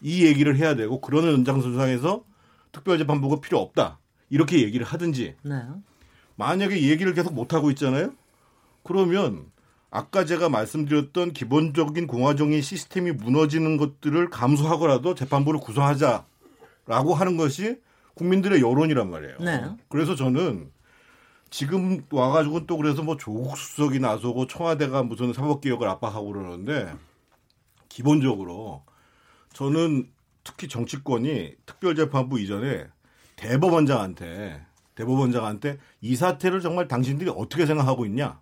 [0.00, 2.24] 이 얘기를 해야 되고 그러는 연장선상에서
[2.72, 3.98] 특별 재판부가 필요 없다.
[4.30, 5.62] 이렇게 얘기를 하든지 네.
[6.36, 8.12] 만약에 이 얘기를 계속 못 하고 있잖아요.
[8.82, 9.46] 그러면
[9.90, 17.80] 아까 제가 말씀드렸던 기본적인 공화정의 시스템이 무너지는 것들을 감수하고라도 재판부를 구성하자라고 하는 것이
[18.14, 19.36] 국민들의 여론이란 말이에요.
[19.40, 19.64] 네.
[19.88, 20.70] 그래서 저는
[21.50, 26.92] 지금 와가지고 또 그래서 뭐 조국 수석이 나서고 청와대가 무슨 사법개혁을 압박하고 그러는데
[27.88, 28.84] 기본적으로
[29.52, 30.10] 저는
[30.44, 32.86] 특히 정치권이 특별재판부 이전에
[33.36, 38.40] 대법원장한테 대법원장한테 이 사태를 정말 당신들이 어떻게 생각하고 있냐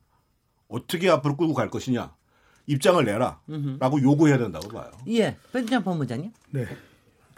[0.68, 2.14] 어떻게 앞으로 끌고 갈 것이냐
[2.66, 4.90] 입장을 내라라고 요구해야 된다고 봐요.
[5.08, 5.36] 예.
[5.52, 6.32] 백장 법무장님.
[6.50, 6.66] 네.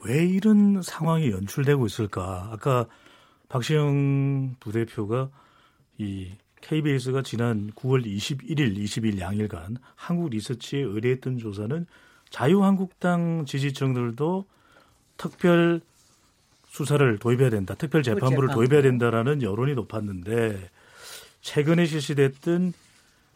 [0.05, 2.48] 왜 이런 상황이 연출되고 있을까?
[2.52, 2.87] 아까
[3.48, 5.31] 박시영 부대표가
[5.98, 6.28] 이
[6.61, 11.87] KBS가 지난 9월 21일, 20일 양일간 한국 리서치에 의뢰했던 조사는
[12.30, 14.46] 자유한국당 지지층들도
[15.16, 15.80] 특별
[16.68, 17.74] 수사를 도입해야 된다.
[17.74, 18.54] 특별 재판부를 재판부.
[18.54, 20.70] 도입해야 된다라는 여론이 높았는데
[21.40, 22.72] 최근에 실시됐던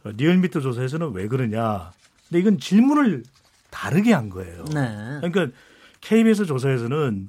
[0.04, 1.92] 리얼미터 조사에서는 왜 그러냐?
[2.28, 3.22] 근데 이건 질문을
[3.70, 4.64] 다르게 한 거예요.
[4.74, 5.20] 네.
[5.20, 5.56] 그러니까
[6.00, 7.28] KBS 조사에서는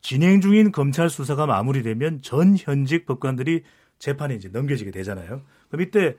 [0.00, 3.62] 진행 중인 검찰 수사가 마무리되면 전 현직 법관들이
[3.98, 5.42] 재판에 이제 넘겨지게 되잖아요.
[5.68, 6.16] 그럼 이때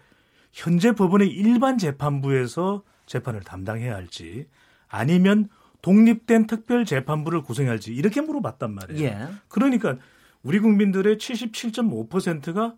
[0.52, 4.48] 현재 법원의 일반 재판부에서 재판을 담당해야 할지
[4.88, 5.50] 아니면
[5.82, 9.04] 독립된 특별 재판부를 구성해야 할지 이렇게 물어봤단 말이에요.
[9.04, 9.28] 예.
[9.48, 9.98] 그러니까
[10.42, 12.76] 우리 국민들의 77.5%가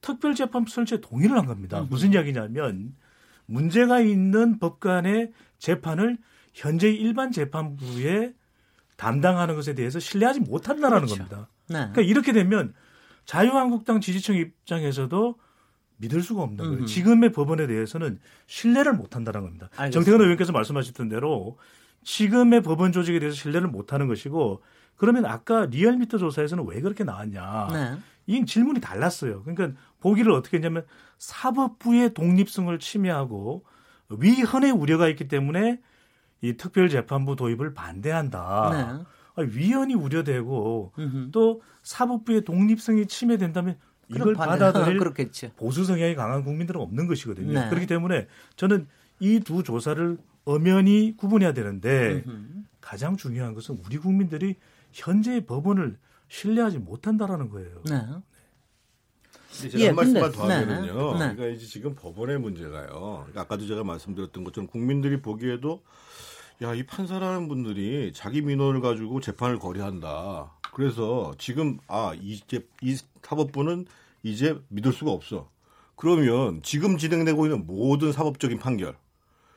[0.00, 1.86] 특별 재판부 설치에 동의를 한 겁니다.
[1.88, 2.94] 무슨 이야기냐면
[3.46, 6.18] 문제가 있는 법관의 재판을
[6.52, 8.34] 현재 일반 재판부에
[8.96, 11.16] 담당하는 것에 대해서 신뢰하지 못한다라는 그렇죠.
[11.16, 11.48] 겁니다.
[11.68, 11.74] 네.
[11.74, 12.74] 그러니까 이렇게 되면
[13.24, 15.36] 자유한국당 지지층 입장에서도
[15.96, 16.72] 믿을 수가 없는 거예요.
[16.78, 16.86] 음흠.
[16.86, 19.68] 지금의 법원에 대해서는 신뢰를 못 한다는 겁니다.
[19.76, 19.90] 알겠습니다.
[19.92, 21.58] 정태근 의원께서 말씀하셨던 대로
[22.02, 24.62] 지금의 법원 조직에 대해서 신뢰를 못 하는 것이고
[24.96, 27.68] 그러면 아까 리얼미터 조사에서는 왜 그렇게 나왔냐?
[27.72, 27.98] 네.
[28.26, 29.42] 이 질문이 달랐어요.
[29.42, 30.84] 그러니까 보기를 어떻게 했냐면
[31.18, 33.64] 사법부의 독립성을 침해하고
[34.10, 35.80] 위헌의 우려가 있기 때문에
[36.42, 38.70] 이 특별재판부 도입을 반대한다.
[38.98, 39.04] 네.
[39.36, 41.30] 아니, 위헌이 우려되고 음흠.
[41.32, 43.76] 또 사법부의 독립성이 침해된다면
[44.08, 45.50] 이걸 받아들일 그렇겠죠.
[45.56, 47.52] 보수 성향이 강한 국민들은 없는 것이거든요.
[47.58, 47.68] 네.
[47.68, 48.86] 그렇기 때문에 저는
[49.20, 52.64] 이 두 조사를 엄연히 구분해야 되는데 음흠.
[52.80, 54.56] 가장 중요한 것은 우리 국민들이
[54.92, 55.96] 현재의 법원을
[56.28, 57.82] 신뢰하지 못한다라는 거예요.
[57.88, 58.00] 네.
[59.56, 61.12] 근데 제가 예, 한 말씀만 더 네, 하면은요.
[61.12, 61.18] 네.
[61.18, 62.88] 그러니까 이제 지금 법원의 문제가요.
[62.90, 65.82] 그러니까 아까도 제가 말씀드렸던 것처럼 국민들이 보기에도
[66.62, 70.52] 야, 이 판사라는 분들이 자기 민원을 가지고 재판을 거래한다.
[70.72, 73.86] 그래서 지금 아, 이제 이 사법부는
[74.22, 75.48] 이제 믿을 수가 없어.
[75.96, 78.96] 그러면 지금 진행되고 있는 모든 사법적인 판결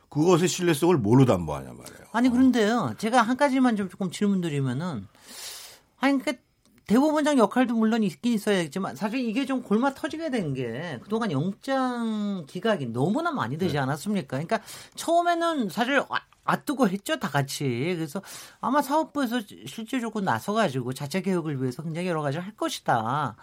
[0.10, 2.08] 그것의 신뢰성을 뭘로 담보하냐 말이에요.
[2.12, 2.96] 아니 그런데요.
[2.98, 5.08] 제가 한 가지만 좀 조금 질문드리면은
[6.00, 6.34] 아니 그러니까
[6.86, 12.88] 대법원장 역할도 물론 있긴 있어야겠지만 사실 이게 좀 골마 터지게 된 게 그동안 영장 기각이
[12.88, 14.28] 너무나 많이 되지 않았습니까?
[14.38, 14.62] 그러니까
[14.96, 16.02] 처음에는 사실
[16.48, 17.64] 아- 아뜨고 했죠 다 같이.
[17.96, 18.22] 그래서
[18.62, 23.36] 아마 사법부에서 실질적으로 나서가지고 자체 개혁을 위해서 굉장히 여러 가지를 할 것이다.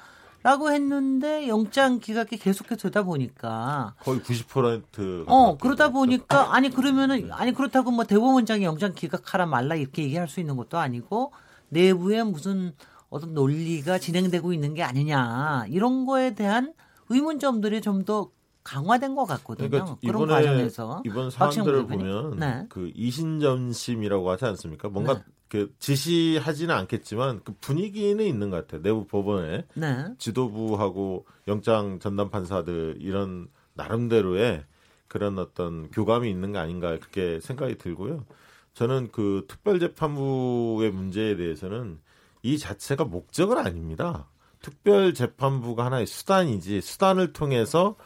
[0.43, 3.95] 라고 했는데 영장 기각이 계속해서 되다 보니까.
[4.01, 10.29] 거의 90%어 그러다 보니까 아니 그러면은 아니 그렇다고 뭐 대법원장이 영장 기각하라 말라 이렇게 얘기할
[10.29, 11.33] 수 있는 것도 아니고
[11.71, 12.75] 내부에 무슨
[13.09, 16.75] 어떤 논리가 진행되고 있는 게 아니냐 이런 거에 대한
[17.09, 18.31] 의문점들이 좀 더
[18.64, 19.68] 강화된 것 같거든요.
[19.68, 21.87] 그러니까 그런 이번에 과정에서 이번 사안들을.
[21.87, 22.66] 보면 네.
[22.70, 24.88] 그 이신점심이라고 하지 않습니까?
[24.88, 25.22] 뭔가 네.
[25.48, 28.83] 그 지시하지는 않겠지만 그 분위기는 있는 것 같아요.
[28.83, 30.07] 내부 법원에 네.
[30.18, 34.64] 지도부하고 영장 전담 판사들 이런 나름대로의
[35.07, 38.24] 그런 어떤 교감이 있는 거 아닌가 그렇게 생각이 들고요.
[38.72, 42.00] 저는 그 특별재판부의 문제에 대해서는
[42.42, 44.27] 이 자체가 목적은 아닙니다.
[44.61, 47.96] 특별재판부가 하나의 수단이지 수단을 통해서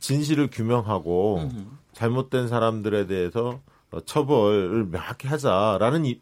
[0.00, 1.50] 진실을 규명하고
[1.92, 3.60] 잘못된 사람들에 대해서
[3.90, 6.20] 어, 처벌을 명확히 하자라는 이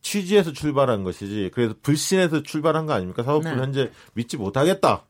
[0.00, 1.50] 취지에서 출발한 것이지.
[1.52, 3.22] 그래서 불신에서 출발한 거 아닙니까?
[3.22, 3.56] 사법부 네.
[3.56, 5.04] 현재 믿지 못하겠다.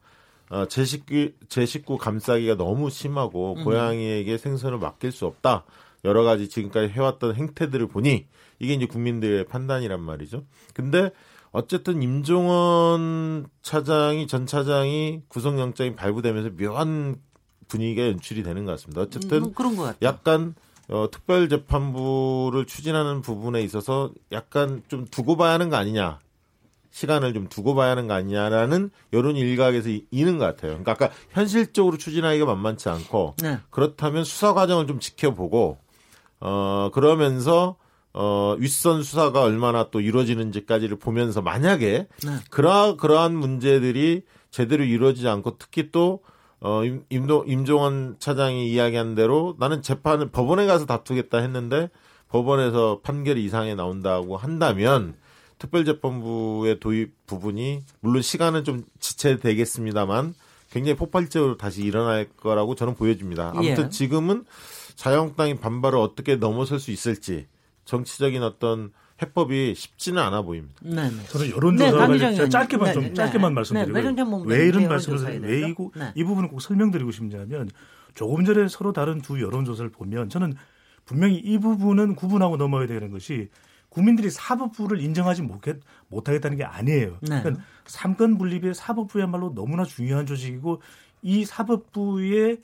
[0.50, 5.64] 어, 제 식구 제 식구 감싸기가 너무 심하고 고양이에게 생선을 맡길 수 없다.
[6.04, 8.26] 여러 가지 지금까지 해왔던 행태들을 보니
[8.58, 10.44] 이게 이제 국민들의 판단이란 말이죠.
[10.72, 11.10] 근데
[11.50, 17.16] 어쨌든 임종원 차장이 전 차장이 구속영장이 발부되면서 묘한
[17.68, 19.02] 분위기가 연출이 되는 것 같습니다.
[19.02, 19.98] 어쨌든 음, 그런 것 같아요.
[20.02, 20.54] 약간
[20.88, 26.20] 어, 특별재판부를 추진하는 부분에 있어서 약간 좀 두고 봐야 하는 거 아니냐.
[26.90, 30.70] 시간을 좀 두고 봐야 하는 거 아니냐라는 여론 일각에서 이- 있는 것 같아요.
[30.82, 33.58] 그러니까 아까 현실적으로 추진하기가 만만치 않고 네.
[33.70, 35.76] 그렇다면 수사 과정을 좀 지켜보고
[36.40, 37.76] 어 그러면서
[38.14, 42.32] 어 윗선 수사가 얼마나 또 이루어지는지까지를 보면서 만약에 네.
[42.48, 46.20] 그러 그러한 문제들이 제대로 이루어지지 않고 특히 또
[46.60, 51.90] 어, 임, 임도, 임종원 차장이 이야기한 대로 나는 재판을 법원에 가서 다투겠다 했는데
[52.28, 55.14] 법원에서 판결이 이상하게 나온다고 한다면
[55.58, 60.34] 특별재판부의 도입 부분이 물론 시간은 좀 지체되겠습니다만
[60.70, 63.52] 굉장히 폭발적으로 다시 일어날 거라고 저는 보여집니다.
[63.54, 63.88] 아무튼 예.
[63.88, 64.44] 지금은
[64.96, 67.46] 자유한국당이 반발을 어떻게 넘어설 수 있을지
[67.84, 70.74] 정치적인 어떤 해법이 쉽지는 않아 보입니다.
[70.82, 71.24] 네, 네.
[71.28, 72.50] 저는 네, 여론조사 강기정 가지고 의원님.
[72.50, 73.54] 짧게만 네, 좀 네, 짧게만 네.
[73.54, 76.12] 말씀드리고 네, 왜 이런 말씀을 왜 네.
[76.14, 77.70] 이 부분을 꼭 설명드리고 싶냐면
[78.14, 80.54] 조금 전에 서로 다른 두 여론조사를 보면 저는
[81.06, 83.48] 분명히 이 부분은 구분하고 넘어야 되는 것이
[83.88, 87.16] 국민들이 사법부를 인정하지 못했, 못하겠다는 게 아니에요.
[87.22, 87.40] 네.
[87.40, 90.82] 그러니까 삼권 분립의 사법부야말로 너무나 중요한 조직이고
[91.22, 92.58] 이 사법부의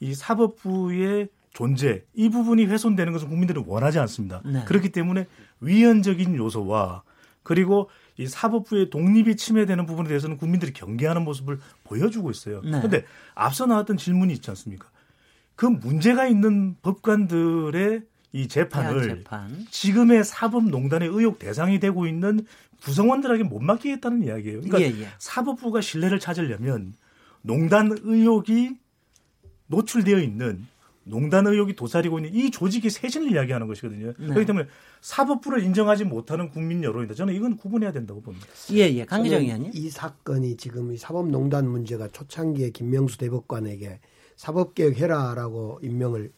[0.00, 4.40] 이 사법부의 존재 이 부분이 훼손되는 것은 국민들은 원하지 않습니다.
[4.44, 4.64] 네.
[4.64, 5.26] 그렇기 때문에
[5.60, 7.02] 위헌적인 요소와
[7.42, 12.60] 그리고 이 사법부의 독립이 침해되는 부분에 대해서는 국민들이 경계하는 모습을 보여주고 있어요.
[12.62, 12.70] 네.
[12.72, 14.88] 그런데 앞서 나왔던 질문이 있지 않습니까?
[15.56, 19.66] 그 문제가 있는 법관들의 이 재판을 재판.
[19.70, 22.46] 지금의 사법농단의 의혹 대상이 되고 있는
[22.82, 24.60] 구성원들에게 못 맡기겠다는 이야기예요.
[24.60, 25.08] 그러니까 예, 예.
[25.18, 26.94] 사법부가 신뢰를 찾으려면
[27.42, 28.76] 농단 의혹이
[29.66, 30.66] 노출되어 있는
[31.04, 34.12] 농단 의혹이 도사리고 있는 이 조직이 쇄신을 이야기하는 것이거든요.
[34.18, 34.26] 네.
[34.26, 34.66] 그렇기 때문에
[35.00, 37.14] 사법부를 인정하지 못하는 국민 여론이다.
[37.14, 38.46] 저는 이건 구분해야 된다고 봅니다.
[38.72, 39.04] 예, 예.
[39.04, 39.72] 강기정 의원님.
[39.74, 44.00] 이 사건이 지금 이 사법농단 문제가 초창기에 김명수 대법관에게
[44.36, 46.32] 사법개혁해라라고 임명을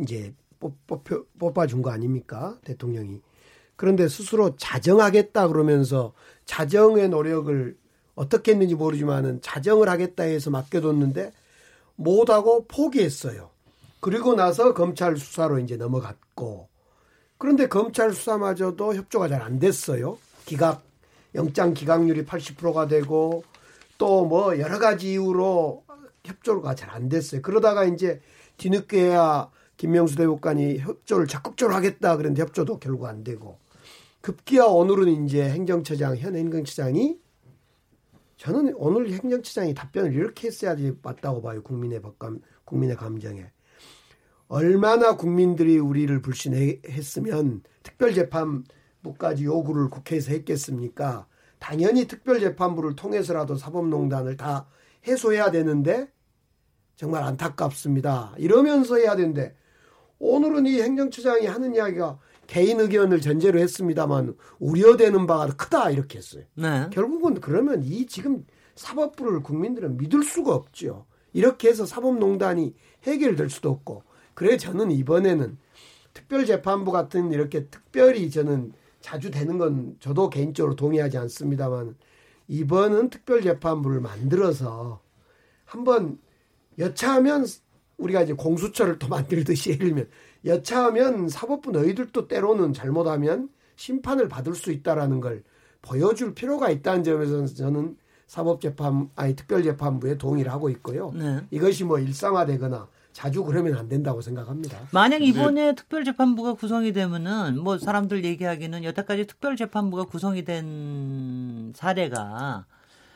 [0.00, 3.20] 이제 뽑, 뽑혀, 뽑아준 거 아닙니까 대통령이
[3.76, 6.12] 그런데 스스로 자정하겠다 그러면서
[6.46, 7.76] 자정의 노력을
[8.16, 11.30] 어떻게 했는지 모르지만은 자정을 하겠다 해서 맡겨뒀는데
[11.94, 13.50] 못하고 포기했어요.
[14.00, 16.68] 그리고 나서 검찰 수사로 이제 넘어갔고
[17.38, 20.18] 그런데 검찰 수사마저도 협조가 잘 안 됐어요.
[20.44, 20.82] 기각
[21.34, 23.44] 영장 기각률이 80%가 되고
[23.98, 25.84] 또 뭐 여러 가지 이유로
[26.24, 27.42] 협조가 잘 안 됐어요.
[27.42, 28.20] 그러다가 이제
[28.58, 33.58] 뒤늦게야 김명수 대법관이 협조를 적극적으로 하겠다 그런데 협조도 결국 안 되고
[34.20, 37.18] 급기야 오늘은 이제 행정처장 현 행정처장이
[38.36, 41.62] 저는 오늘 행정처장이 답변을 이렇게 했어야지 맞다고 봐요.
[41.62, 43.50] 국민의 법감, 국민의 감정에.
[44.48, 51.26] 얼마나 국민들이 우리를 불신했으면 특별재판부까지 요구를 국회에서 했겠습니까?
[51.58, 54.66] 당연히 특별재판부를 통해서라도 사법농단을 다
[55.06, 56.08] 해소해야 되는데
[56.96, 58.34] 정말 안타깝습니다.
[58.38, 59.54] 이러면서 해야 되는데
[60.18, 66.44] 오늘은 이 행정처장이 하는 이야기가 개인 의견을 전제로 했습니다만 우려되는 바가 크다 이렇게 했어요.
[66.54, 66.88] 네.
[66.90, 71.06] 결국은 그러면 이 지금 사법부를 국민들은 믿을 수가 없죠.
[71.32, 74.02] 이렇게 해서 사법농단이 해결될 수도 없고
[74.38, 75.58] 그래 저는 이번에는
[76.14, 81.96] 특별재판부 같은 이렇게 특별히 저는 자주 되는 건 저도 개인적으로 동의하지 않습니다만
[82.46, 85.00] 이번은 특별재판부를 만들어서
[85.64, 86.20] 한번
[86.78, 87.46] 여차하면
[87.96, 90.08] 우리가 이제 공수처를 또 만들듯이 예를 들면
[90.44, 95.42] 여차하면 사법부 너희들도 때로는 잘못하면 심판을 받을 수 있다라는 걸
[95.82, 97.96] 보여줄 필요가 있다는 점에서 저는
[98.28, 101.10] 사법재판 아니 특별재판부에 동의를 하고 있고요.
[101.12, 101.40] 네.
[101.50, 104.78] 이것이 뭐 일상화되거나 자주 그러면 안 된다고 생각합니다.
[104.92, 112.66] 만약 이번에 특별재판부가 구성이 되면은 뭐 사람들 얘기하기는 여태까지 특별재판부가 구성이 된 사례가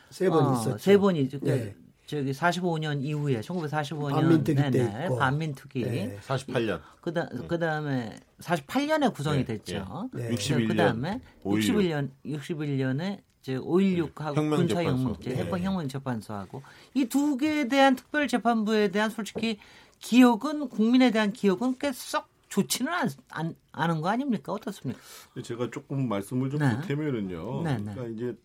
[0.09, 0.77] 세번 어, 있었죠.
[0.77, 1.39] 세 번이죠.
[1.39, 1.75] 그 네.
[2.05, 5.17] 저기 45년 이후에 1945년 반민특위 때 있고.
[5.19, 5.83] 반민특위.
[5.85, 6.17] 네.
[6.27, 6.81] 48년.
[6.99, 10.09] 그다 그다음에 48년에 구성이 네, 됐죠.
[10.11, 10.31] 네.
[10.31, 11.55] 61년, 그다음에 5.16.
[11.61, 14.57] 61년 61년에 이제 5.16하고 혁명재판소.
[14.57, 15.35] 군사혁명제 네.
[15.37, 16.61] 해방 혁명재판소하고
[16.93, 19.59] 이 두 개에 대한 특별 재판부에 대한 솔직히
[20.03, 24.51] 기억은 국민에 대한 기억은 꽤썩 좋지는 않, 않, 않은 거 아닙니까?
[24.51, 25.01] 어떻습니까?
[25.41, 26.75] 제가 조금 말씀을 좀 네.
[26.75, 27.63] 보태면은요.
[27.63, 27.93] 네, 네.
[27.93, 28.37] 그러니까 이제.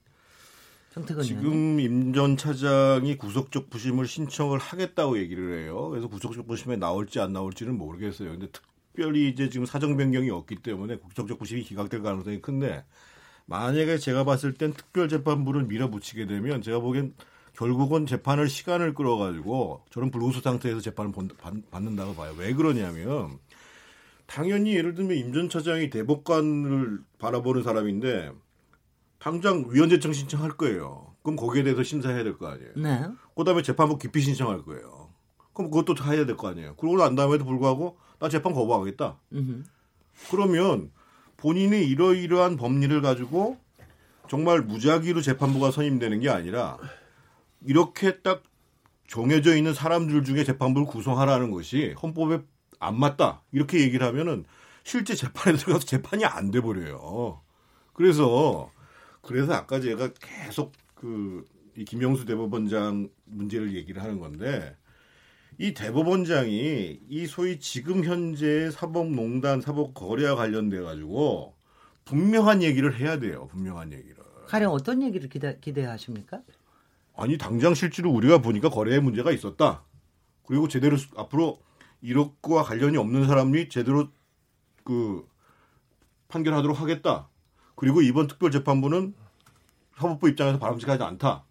[1.22, 5.90] 지금 임전 차장이 구속적 부심을 신청을 하겠다고 얘기를 해요.
[5.90, 8.30] 그래서 구속적 부심에 나올지 안 나올지는 모르겠어요.
[8.30, 12.84] 근데 특별히 이제 지금 사정 변경이 없기 때문에 구속적 부심이 기각될 가능성이 큰데
[13.44, 17.14] 만약에 제가 봤을 땐 특별재판부를 밀어붙이게 되면 제가 보기엔
[17.62, 22.32] 결국은 재판을 시간을 끌어가지고 저는 불구속 상태에서 재판을 본- 받- 받는다고 봐요.
[22.38, 23.38] 왜 그러냐면
[24.26, 28.30] 당연히 예를 들면 임 전 차장이 대법관을 바라보는 사람인데
[29.18, 31.14] 당장 위헌재청 신청할 거예요.
[31.24, 32.70] 그럼 거기에 대해서 심사해야 될 거 아니에요.
[32.76, 33.04] 네.
[33.36, 35.08] 그다음에 재판부 기피 신청할 거예요.
[35.52, 36.76] 그럼 그것도 다 해야 될 거 아니에요.
[36.76, 39.18] 그러고 난 다음에도 불구하고 나 재판 거부하겠다.
[39.32, 39.64] 음흠.
[40.30, 40.92] 그러면
[41.36, 43.58] 본인이 이러이러한 법리를 가지고
[44.28, 46.78] 정말 무작위로 재판부가 선임되는 게 아니라
[47.64, 48.42] 이렇게 딱
[49.06, 52.40] 정해져 있는 사람들 중에 재판부를 구성하라는 것이 헌법에
[52.78, 53.42] 안 맞다.
[53.52, 54.44] 이렇게 얘기를 하면은
[54.84, 57.40] 실제 재판에 들어가서 재판이 안 돼 버려요.
[57.92, 58.70] 그래서
[59.22, 61.44] 그래서 아까 제가 계속 그
[61.78, 64.76] 이 김영수 대법원장 문제를 얘기를 하는 건데
[65.58, 71.54] 이 대법원장이 이 소위 지금 현재 사법농단 사법 거래와 관련돼 가지고
[72.04, 73.46] 분명한 얘기를 해야 돼요.
[73.52, 74.16] 분명한 얘기를.
[74.48, 76.40] 가령 어떤 얘기를 기대, 기대하십니까?
[77.18, 79.82] 아니 당장 실제로 우리가 보니까 거래에 문제가 있었다.
[80.46, 81.58] 그리고 제대로 수- 앞으로
[82.00, 84.06] 이것과 관련이 없는 사람이 제대로
[84.84, 85.26] 그
[86.28, 87.28] 판결하도록 하겠다.
[87.74, 89.14] 그리고 이번 특별재판부는
[89.96, 91.44] 사법부 입장에서 바람직하지 않다.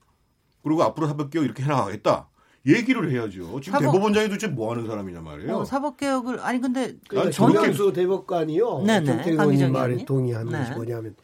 [0.64, 2.30] 그리고 앞으로 사법개혁 이렇게 해나가겠다.
[2.66, 3.60] 얘기를 해야죠.
[3.62, 5.58] 지금 사법- 대법원장이 도대체 뭐 하는 사람이냐 말이에요.
[5.58, 8.84] 어, 사법개혁을 아니 근데 그러니까 아니, 저렇게- 김명수 대법관이요.
[8.84, 10.06] 네네, 정태근 강기정 의원님 말에.
[10.06, 10.60] 동의하는 네.
[10.60, 11.16] 것이 뭐냐면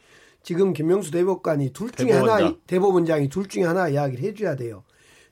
[0.43, 2.37] 지금 김명수 대법관이 둘 중에 대법원장.
[2.47, 4.83] 하나 대법원장이 둘 중에 하나 이야기를 해줘야 돼요.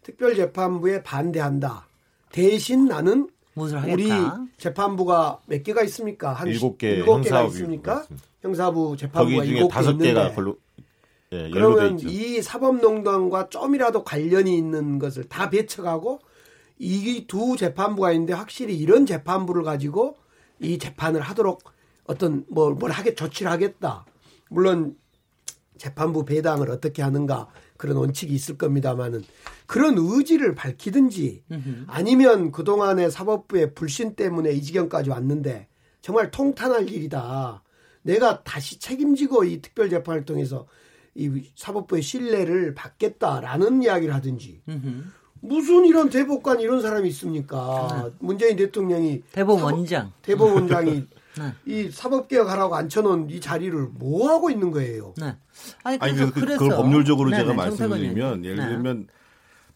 [0.03, 1.87] 특별재판부에 반대한다.
[2.31, 4.09] 대신 나는 우리.
[4.57, 6.33] 재판부가 몇 개가 있습니까?
[6.33, 8.01] 한 일곱 개 일곱 개가 형사부 있습니까?
[8.01, 8.27] 있습니다.
[8.41, 10.57] 형사부 거기 재판부가 중에 일곱 개 다섯 개가 있는데 걸로
[11.33, 12.09] 예, 그러면 있죠.
[12.09, 16.19] 이 사법농단과 좀이라도 관련이 있는 것을 다 배척하고
[16.79, 20.17] 이 두 재판부가 있는데 확실히 이런 재판부를 가지고
[20.59, 21.61] 이 재판을 하도록
[22.05, 24.05] 어떤 뭘, 뭘 하게 조치를 하겠다.
[24.51, 24.95] 물론
[25.77, 27.47] 재판부 배당을 어떻게 하는가
[27.77, 29.23] 그런 원칙이 있을 겁니다만은
[29.65, 31.43] 그런 의지를 밝히든지
[31.87, 35.67] 아니면 그동안의 사법부의 불신 때문에 이 지경까지 왔는데
[36.01, 37.63] 정말 통탄할 일이다.
[38.03, 40.67] 내가 다시 책임지고 이 특별재판을 통해서
[41.15, 44.61] 이 사법부의 신뢰를 받겠다라는 이야기를 하든지.
[45.39, 48.11] 무슨 이런 대법관 이런 사람이 있습니까?
[48.19, 50.11] 문재인 대통령이 대법원장.
[50.21, 51.07] 대법원장이
[51.37, 51.53] 네.
[51.65, 55.13] 이 사법개혁하라고 앉혀놓은 이 자리를 뭐 하고 있는 거예요?
[55.17, 55.35] 네.
[55.83, 58.45] 아니, 아니 그래서, 그, 그래서 그, 걸 법률적으로 네네, 제가 정태근 말씀드리면.
[58.45, 58.67] 예를 네.
[58.69, 59.07] 들면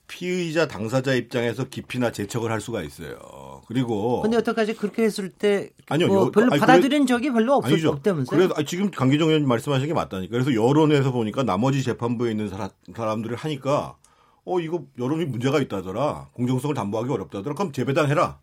[0.08, 3.62] 피의자 당사자 입장에서 깊이나 재척을 할 수가 있어요.
[3.68, 7.66] 그리고 근데 어떡하지 그렇게 했을 때 아니요, 뭐 여- 별로 아니, 받아들인 적이 별로 없,
[7.66, 7.89] 아니죠.
[7.89, 8.38] 없다면서요?
[8.38, 10.32] 그래도 아니, 지금 강기정 의원님 말씀하신 게 맞다니까.
[10.32, 13.95] 그래서 여론에서 보니까 나머지 재판부에 있는 사람, 사람들을 하니까
[14.45, 16.28] 어 이거 여론이 문제가 있다더라.
[16.34, 17.56] 공정성을 담보하기 어렵다더라.
[17.56, 18.38] 그럼 재배당해라.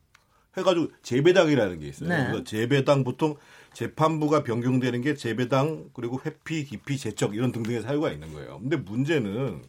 [0.56, 2.08] 해가지고 재배당이라는 게 있어요.
[2.08, 2.26] 네.
[2.26, 3.36] 그래서 재배당 보통
[3.72, 8.58] 재판부가 변경되는 게 재배당 그리고 회피, 기피, 재척 이런 등등의 사유가 있는 거예요.
[8.60, 9.62] 근데 문제는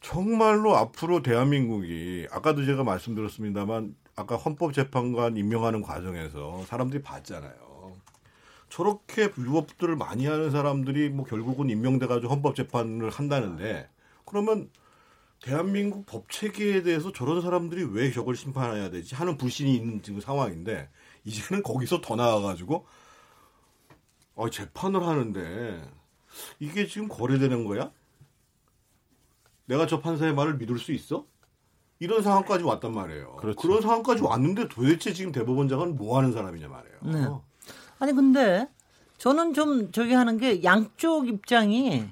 [0.00, 7.96] 정말로 앞으로 대한민국이 아까도 제가 말씀드렸습니다만 아까 헌법재판관 임명하는 과정에서 사람들이 봤잖아요.
[8.68, 13.88] 저렇게 위법들을 많이 하는 사람들이 뭐 결국은 임명돼 가지고 헌법재판을 한다는데
[14.24, 14.68] 그러면
[15.46, 20.88] 대한민국 법 체계에 대해서 저런 사람들이 왜 저걸 심판해야 되지 하는 불신이 있는 지금 상황인데
[21.24, 22.84] 이제는 거기서 더 나아 가지고
[24.34, 25.88] 어, 재판을 하는데
[26.58, 27.92] 이게 지금 거래되는 거야?
[29.66, 31.24] 내가 저 판사의 말을 믿을 수 있어?
[32.00, 33.36] 이런 상황까지 왔단 말이에요.
[33.36, 33.68] 그렇죠.
[33.68, 36.98] 런 상황까지 왔는데 도대체 지금 대법원장은 뭐 하는 사람이냐 말이에요.
[37.04, 37.72] 네.
[38.00, 38.68] 아니 근데
[39.18, 42.04] 저는 좀 저기 하는 게 양쪽 입장이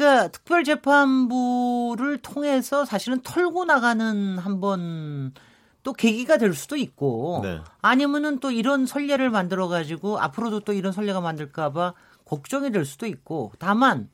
[0.00, 5.34] 그러니까 특별재판부를 통해서 사실은 털고 나가는 한번
[5.82, 7.60] 또 계기가 될 수도 있고 네.
[7.82, 11.92] 아니면은 또 이런 선례를 만들어 가지고 앞으로도 또 이런 선례가 만들까 봐
[12.24, 14.08] 걱정이 될 수도 있고 다만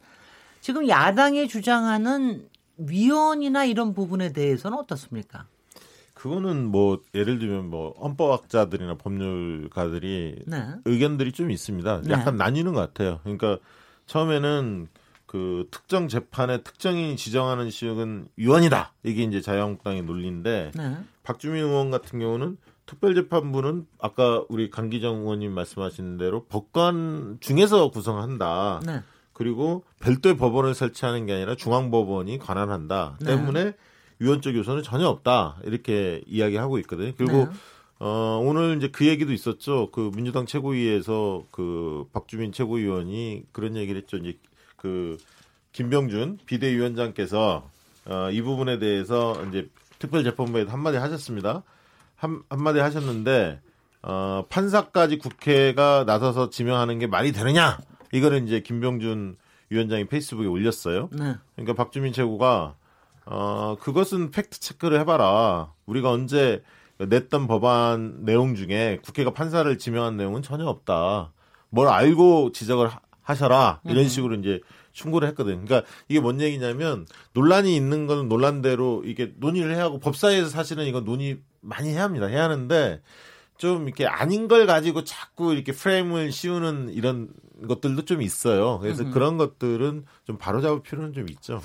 [0.60, 5.46] 지금 야당이 주장하는 위헌이나 이런 부분에 대해서는 어떻습니까?
[6.14, 10.66] 그거는 뭐 예를 들면 뭐 헌법학자들이나 법률가들이 네.
[10.84, 12.02] 의견들이 좀 있습니다.
[12.02, 12.10] 네.
[12.10, 13.20] 약간 나뉘는 것 같아요.
[13.22, 13.58] 그러니까
[14.06, 14.88] 처음에는
[15.26, 18.92] 그 특정 재판의 특정인이 지정하는 시역은 위헌이다.
[19.02, 20.96] 이게 이제 자유한국당의 논리인데 네.
[21.22, 22.56] 박주민 의원 같은 경우는
[22.86, 28.80] 특별재판부는 아까 우리 강기정 의원님 말씀하신 대로 법관 중에서 구성한다.
[28.86, 29.02] 네.
[29.32, 33.18] 그리고 별도의 법원을 설치하는 게 아니라 중앙법원이 관할한다.
[33.20, 33.36] 네.
[33.36, 33.74] 때문에
[34.18, 35.58] 위헌적 요소는 전혀 없다.
[35.64, 37.12] 이렇게 이야기하고 있거든요.
[37.16, 37.48] 그리고 네.
[37.98, 39.90] 어, 오늘 이제 그 얘기도 있었죠.
[39.90, 44.16] 그 민주당 최고위에서 그 박주민 최고위원이 그런 얘기를 했죠.
[44.16, 44.38] 이제
[44.86, 45.16] 그
[45.72, 47.68] 김병준 비대위원장께서
[48.06, 49.68] 어, 이 부분에 대해서 이제
[49.98, 51.64] 특별재판부에 한마디 하셨습니다.
[52.14, 53.60] 한, 한마디 하셨는데
[54.02, 57.78] 어, 판사까지 국회가 나서서 지명하는 게 말이 되느냐?
[58.12, 59.36] 이거를 이제 김병준
[59.70, 61.08] 위원장이 페이스북에 올렸어요.
[61.12, 61.34] 네.
[61.56, 62.76] 그러니까 박주민 최고가
[63.28, 65.72] 어 그것은 팩트 체크를 해봐라.
[65.86, 66.62] 우리가 언제
[66.98, 71.32] 냈던 법안 내용 중에 국회가 판사를 지명한 내용은 전혀 없다.
[71.70, 73.80] 뭘 알고 지적을 하- 하셔라.
[73.84, 74.60] 이런 식으로 이제
[74.92, 75.64] 충고를 했거든.
[75.64, 81.00] 그러니까 이게 뭔 얘기냐면 논란이 있는 거는 논란대로 이게 논의를 해야 하고 법사위에서 사실은 이거
[81.00, 82.26] 논의 많이 해야 합니다.
[82.26, 83.02] 해야 하는데
[83.58, 87.28] 좀 이렇게 아닌 걸 가지고 자꾸 이렇게 프레임을 씌우는 이런
[87.66, 88.78] 것들도 좀 있어요.
[88.78, 91.60] 그래서 그런 것들은 좀 바로잡을 필요는 좀 있죠.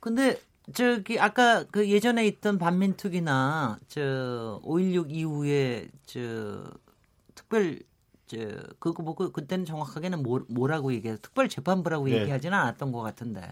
[0.00, 0.40] 근데
[0.72, 6.64] 저기 아까 그 예전에 있던 반민특위나 저5.16 이후에 저
[7.34, 7.78] 특별
[8.26, 8.36] 저
[8.78, 11.18] 그거 뭐 그- 그때는 정확하게는 뭐, 뭐라고 얘기해요?
[11.20, 12.20] 특별 재판부라고 네.
[12.22, 13.42] 얘기하지는 않았던 것 같은데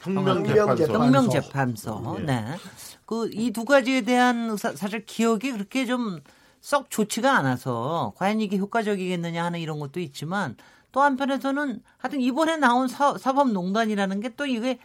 [0.00, 0.92] 혁명재판소.
[0.92, 2.16] 혁명재판소.
[2.20, 2.22] 예.
[2.24, 2.44] 네.
[3.06, 6.20] 그 이 두 가지에 대한 사, 사실 기억이 그렇게 좀
[6.62, 10.56] 썩 좋지가 않아서 과연 이게 효과적이겠느냐 하는 이런 것도 있지만
[10.90, 14.80] 또 한편에서는 하여튼 이번에 나온 사, 사법농단이라는 게 또 이게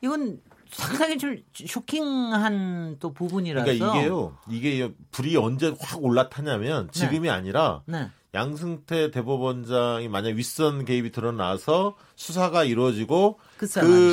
[0.00, 0.40] 이건
[0.72, 4.36] 상당히 좀 쇼킹한 또 부분이라서 그러니까 이게요.
[4.50, 8.10] 이게 불이 언제 확 올라타냐면 지금이 아니라 네.
[8.34, 13.66] 양승태 대법원장이 만약 윗선 개입이 드러나서 수사가 이루어지고 그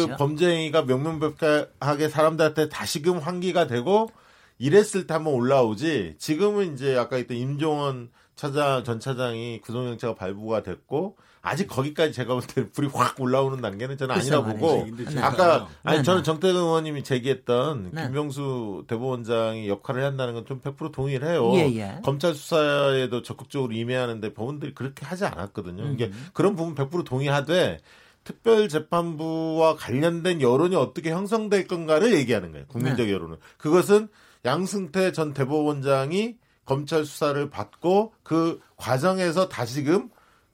[0.07, 0.15] 그.
[0.17, 4.09] 범죄행위가 명명백백하게 사람들한테 다시금 환기가 되고
[4.57, 11.15] 이랬을 때 한번 올라오지 지금은 이제 아까 했던 임종원 차장 전 차장이 구속영장가 발부가 됐고
[11.42, 14.44] 아직 거기까지 제가 볼때 불이 확 올라오는 단계는 저는 아니라.
[14.44, 15.22] 보고 근데 네.
[15.22, 16.26] 아까 아니 네, 저는 네.
[16.26, 18.04] 정태근 의원님이 제기했던 네.
[18.04, 21.52] 김명수 대법원장이 역할을 한다는 건 좀 100% 동의를 해요.
[21.54, 22.00] 예, 예.
[22.04, 25.92] 검찰 수사에도 적극적으로 임해하는데 법원들이 그렇게 하지 않았거든요.
[25.92, 26.28] 이게 음.
[26.34, 27.80] 그런 부분 100% 동의하되
[28.24, 32.66] 특별재판부와 관련된 여론이 어떻게 형성될 건가를 얘기하는 거예요.
[32.68, 33.14] 국민적 네.
[33.14, 33.38] 여론은.
[33.58, 34.08] 그것은
[34.46, 36.36] 양승태 전 대법원장이
[36.66, 40.10] 검찰 수사를 받고 그 과정에서 다시금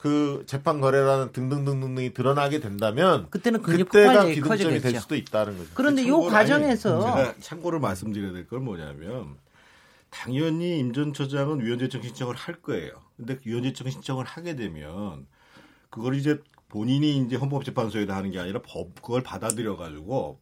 [0.05, 4.99] 그 재판 거래라는 등등등등등이 드러나게 된다면 그때는 그때가 기준점이 될.
[5.01, 5.71] 수도 있다는 거죠.
[5.73, 9.35] 그런데 이 참고로 과정에서 제가 참고로 말씀드려야 될 건 뭐냐면
[10.11, 12.91] 당연히 임 전 처장은 위원제청 신청을 할 거예요.
[13.17, 15.25] 근데 그 위원제청 신청을 하게 되면
[15.89, 16.39] 그걸 이제
[16.69, 20.39] 본인이 이제 헌법재판소에다 하는 게 아니라 법 그걸 받아들여 가지고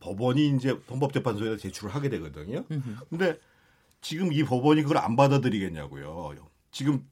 [0.00, 2.64] 법원이 이제 헌법재판소에다 제출을 하게 되거든요.
[3.08, 3.38] 근데
[4.02, 6.34] 지금 이 법원이 그걸 안 받아들이겠냐고요.
[6.70, 7.02] 지금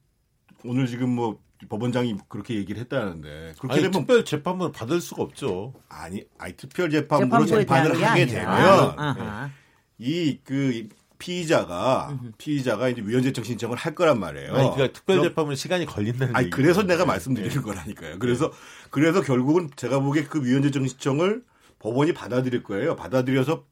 [0.63, 5.73] 오늘 지금 뭐 법원장이 그렇게 얘기를 했다는데 그렇게 아니, 되면 특별 재판을 받을 수가 없죠.
[5.89, 8.25] 아니 아니 특별 재판부로 재판부에 재판을 하게.
[8.25, 9.49] 되면 아하.
[9.97, 14.53] 이그 피의자가 피의자가 이제 위헌재청 신청을 할 거란 말이에요.
[14.53, 16.55] 아니, 그러니까 특별 그럼- 재판은 시간이 걸린다는 아니 얘기죠.
[16.57, 18.19] 그래서 내가 말씀드리는 거라니까요.
[18.19, 18.51] 그래서
[18.89, 21.43] 그래서 결국은 제가 보기에 그 위헌재청 신청을
[21.79, 22.95] 법원이 받아들일 거예요.
[22.95, 23.63] 받아들여서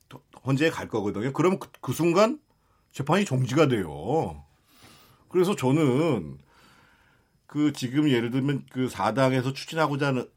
[0.45, 1.34] 헌재에 갈 거거든요.
[1.34, 2.39] 그러면 그, 그 순간
[2.93, 4.41] 재판이 종지가 돼요.
[5.29, 6.38] 그래서 저는
[7.53, 10.27] 그 지금 예를 들면 그 사당에서 추진하고자 하는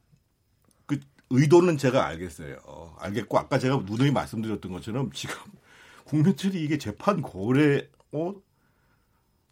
[0.84, 1.00] 그
[1.30, 2.94] 의도는 제가 알겠어요.
[2.98, 5.34] 알겠고 아까 제가 누누이 말씀드렸던 것처럼 지금
[6.04, 8.34] 국민들이 이게 재판 거래 어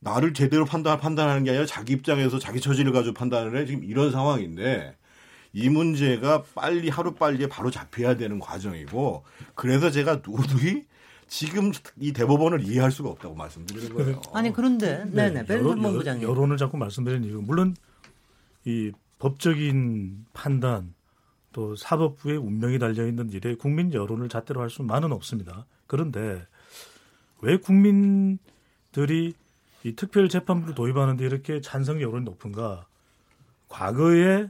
[0.01, 4.13] 나를 제대로 판단 판단하는 게 아니라 자기 입장에서 자기 처지를 가지고 판단을 해 지금 이런
[4.13, 4.99] 상황인데
[5.55, 10.85] 이 문제가 빨리 하루 빨리에 바로 잡혀야 되는 과정이고 그래서 제가 누누이
[11.37, 14.23] 지금 이 대법원을 이해할 수가 없다고 말씀드리는 거예요.
[14.33, 16.29] 아니 그런데 네네 벤슨 여론, 본부장님.
[16.29, 17.75] 여론을 자꾸 말씀드리는 이유 물론
[18.65, 20.95] 이 법적인 판단
[21.53, 25.67] 또 사법부의 운명이 달려 있는 일에 국민 여론을 잣대로 할 수만은 없습니다.
[25.89, 26.47] 그런데
[27.41, 29.35] 왜 국민들이
[29.83, 32.87] 이 특별 재판부를 도입하는데 이렇게 찬성 여론이 높은가?
[33.69, 34.47] 과거에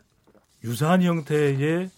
[0.63, 1.89] 유사한 형태의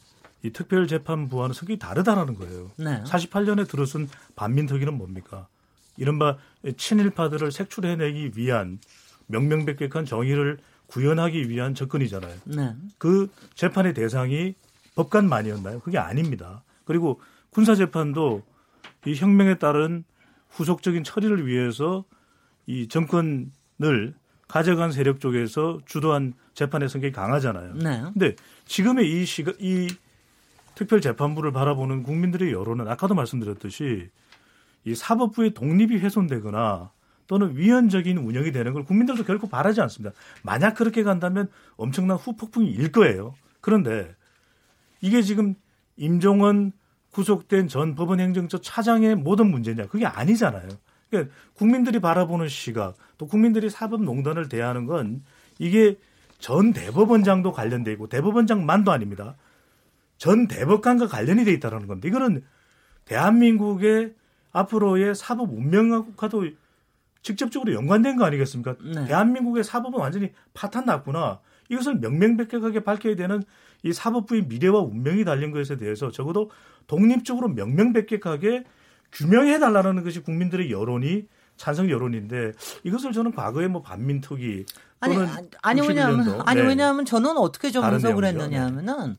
[0.46, 2.70] 이 특별 재판부와는 성격이 다르다라는 거예요.
[2.76, 3.02] 네.
[3.02, 5.48] 48년에 들어선 반민특위는 뭡니까?
[5.96, 6.36] 이른바
[6.76, 8.78] 친일파들을 색출해내기 위한
[9.26, 12.36] 명명백백한 정의를 구현하기 위한 접근이잖아요.
[12.44, 12.74] 네.
[12.98, 14.54] 그 재판의 대상이
[14.94, 15.80] 법관만이었나요?
[15.80, 16.62] 그게 아닙니다.
[16.84, 17.20] 그리고
[17.50, 18.42] 군사재판도
[19.06, 20.04] 이 혁명에 따른
[20.50, 22.04] 후속적인 처리를 위해서
[22.66, 24.14] 이 정권을
[24.46, 27.74] 가져간 세력 쪽에서 주도한 재판의 성격이 강하잖아요.
[27.74, 28.02] 네.
[28.12, 28.36] 근데
[28.66, 29.88] 지금의 이 시가 이
[30.76, 34.10] 특별 재판부를 바라보는 국민들의 여론은 아까도 말씀드렸듯이
[34.84, 36.92] 이 사법부의 독립이 훼손되거나
[37.26, 40.14] 또는 위헌적인 운영이 되는 걸 국민들도 결코 바라지 않습니다.
[40.44, 43.34] 만약 그렇게 간다면 엄청난 후폭풍이 일 거예요.
[43.60, 44.14] 그런데
[45.00, 45.54] 이게 지금
[45.96, 46.72] 임종원
[47.10, 49.86] 구속된 전 법원행정처 차장의 모든 문제냐?
[49.86, 50.68] 그게 아니잖아요.
[51.08, 55.24] 그러니까 국민들이 바라보는 시각, 또 국민들이 사법농단을 대하는 건
[55.58, 55.96] 이게
[56.38, 59.36] 전 대법원장도 관련돼 있고 대법원장만도 아닙니다.
[60.18, 62.08] 전 대법관과 관련이 돼 있다는 겁니다.
[62.08, 62.42] 이거는
[63.04, 64.14] 대한민국의
[64.52, 66.46] 앞으로의 사법 운명과도
[67.22, 68.76] 직접적으로 연관된 거 아니겠습니까?
[68.82, 69.06] 네.
[69.06, 71.40] 대한민국의 사법은 완전히 파탄 났구나.
[71.68, 73.42] 이것을 명명백백하게 밝혀야 되는
[73.82, 76.50] 이 사법부의 미래와 운명이 달린 것에 대해서 적어도
[76.86, 78.64] 독립적으로 명명백백하게
[79.12, 82.52] 규명해 달라는 것이 국민들의 여론이 찬성 여론인데
[82.84, 84.66] 이것을 저는 과거에 뭐 반민특위
[85.00, 86.42] 아니 아- 아니 61 왜냐하면.
[86.46, 86.66] 아니 네.
[86.68, 88.42] 왜냐하면 저는 어떻게 좀 다른 해석을 내용이죠.
[88.44, 89.16] 했느냐면은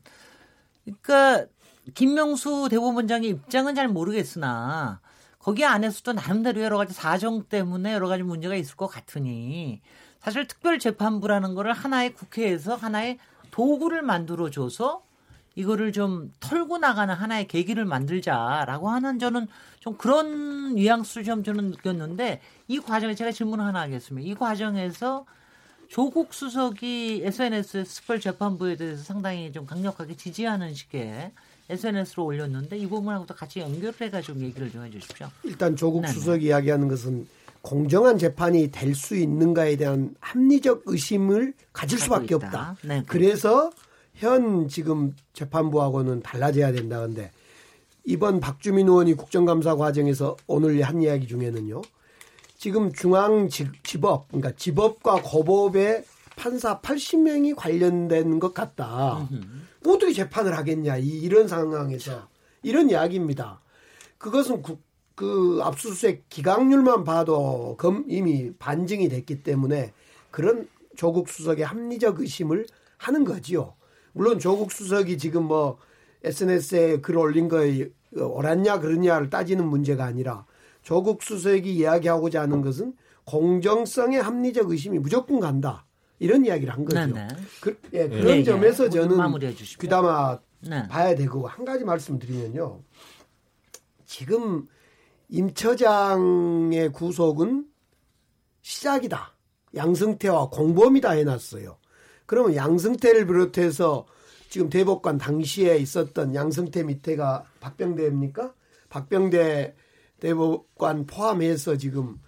[1.02, 1.46] 그러니까
[1.94, 5.00] 김명수 대법원장의 입장은 잘 모르겠으나
[5.38, 9.80] 거기 안에서도 나름대로 여러 가지 사정 때문에 여러 가지 문제가 있을 것 같으니
[10.20, 13.18] 사실 특별재판부라는 거를 하나의 국회에서 하나의
[13.50, 15.02] 도구를 만들어 줘서
[15.54, 19.48] 이거를 좀 털고 나가는 하나의 계기를 만들자라고 하는 저는
[19.80, 24.28] 좀 그런 뉘앙스를 좀 저는 느꼈는데 이 과정에 제가 질문 하나 하겠습니다.
[24.28, 25.24] 이 과정에서
[25.88, 31.32] 조국 수석이 SNS 특별 재판부에 대해서 상당히 좀 강력하게 지지하는 식의
[31.70, 35.28] SNS로 올렸는데 이 부분하고도 같이 연결해가지고 얘기를 좀 해주십시오.
[35.44, 36.12] 일단 조국 네네.
[36.12, 37.26] 수석이 이야기하는 것은
[37.62, 42.46] 공정한 재판이 될 수 있는가에 대한 합리적 의심을 가질 수밖에 있다.
[42.46, 42.76] 없다.
[42.84, 43.70] 네, 그래서
[44.14, 47.00] 현 지금 재판부하고는 달라져야 된다.
[47.00, 47.30] 근데
[48.04, 51.82] 이번 박주민 의원이 국정감사 과정에서 오늘 한 이야기 중에는요.
[52.58, 56.04] 지금 중앙지법, 그러니까 지법과 고법의
[56.34, 59.28] 판사 80명이 관련된 것 같다.
[59.86, 62.28] 어떻게 재판을 하겠냐, 이, 이런 상황에서.
[62.64, 63.60] 이런 이야기입니다.
[64.18, 64.82] 그것은 국,
[65.14, 69.92] 그 압수수색 기각률만 봐도 검, 이미 반증이 됐기 때문에
[70.32, 73.74] 그런 조국 수석의 합리적 의심을 하는 거지요.
[74.12, 75.78] 물론 조국 수석이 지금 뭐
[76.24, 80.44] SNS에 글 올린 거에 옳았냐 그러냐를 따지는 문제가 아니라
[80.88, 82.94] 조국 수석이 이야기하고자 하는 것은
[83.26, 85.84] 공정성의 합리적 의심이 무조건 간다.
[86.18, 86.98] 이런 이야기를 한 거죠.
[86.98, 87.28] 네네.
[87.60, 88.42] 그, 예, 그런 예, 예.
[88.42, 89.54] 점에서 모두 저는.
[89.80, 90.88] 귀담아 네.
[90.88, 92.80] 봐야 되고 한 가지 말씀드리면요.
[94.06, 94.66] 지금
[95.28, 97.66] 임 처장의 구속은
[98.62, 99.36] 시작이다.
[99.76, 101.76] 양승태와 공범이다 해놨어요.
[102.24, 104.06] 그러면 양승태를 비롯해서
[104.48, 108.54] 지금 대법관 당시에 있었던 양승태 밑에가 박병대입니까?
[108.88, 109.74] 박병대
[110.20, 112.18] 대법관 포함해서 지금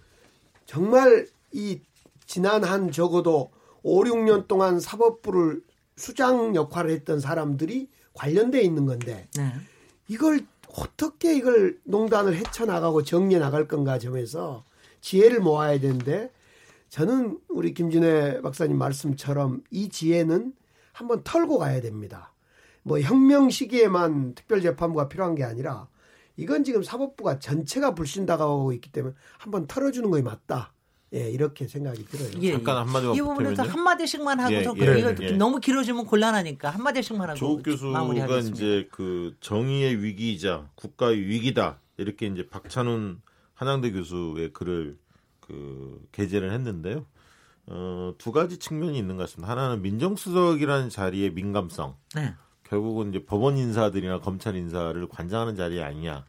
[0.65, 1.81] 정말 이
[2.25, 3.51] 지난 한 적어도
[3.83, 5.61] 5, 6년 동안 사법부를
[5.95, 9.53] 수장 역할을 했던 사람들이 관련돼 있는 건데 네.
[10.07, 10.41] 이걸
[10.77, 14.63] 어떻게 이걸 농단을 헤쳐나가고 정리해 나갈 건가 점에서
[15.01, 16.31] 지혜를 모아야 되는데
[16.89, 20.53] 저는 우리 김진애 박사님 말씀처럼 이 지혜는
[20.93, 22.33] 한번 털고 가야 됩니다.
[22.83, 25.87] 뭐 혁명 시기에만 특별재판부가 필요한 게 아니라
[26.37, 30.73] 이건 지금 사법부가 전체가 불신당하고 있기 때문에 한번 털어주는 것이 맞다.
[31.13, 32.29] 예, 이렇게 생각이 들어요.
[32.41, 32.79] 예, 잠깐 예.
[32.79, 33.63] 한마디만 이 부분에서.
[33.63, 35.31] 한 마디씩만 하고서 예, 예, 이거 예.
[35.31, 38.55] 너무 길어지면 곤란하니까 한 마디씩만 하고 조국 교수가 마무리하겠습니다.
[38.55, 43.21] 이제 그 정의의 위기이자 국가의 위기다 이렇게 이제 박찬훈
[43.55, 44.97] 한양대 교수의 글을
[45.41, 47.05] 그 게재를 했는데요.
[47.67, 49.51] 어, 두 가지 측면이 있는 것 같습니다.
[49.51, 51.95] 하나는 민정수석이라는 자리의 민감성.
[52.15, 52.33] 네.
[52.71, 56.23] 결국은 이제 법원 인사들이나 검찰 인사를 관장하는 자리 아니냐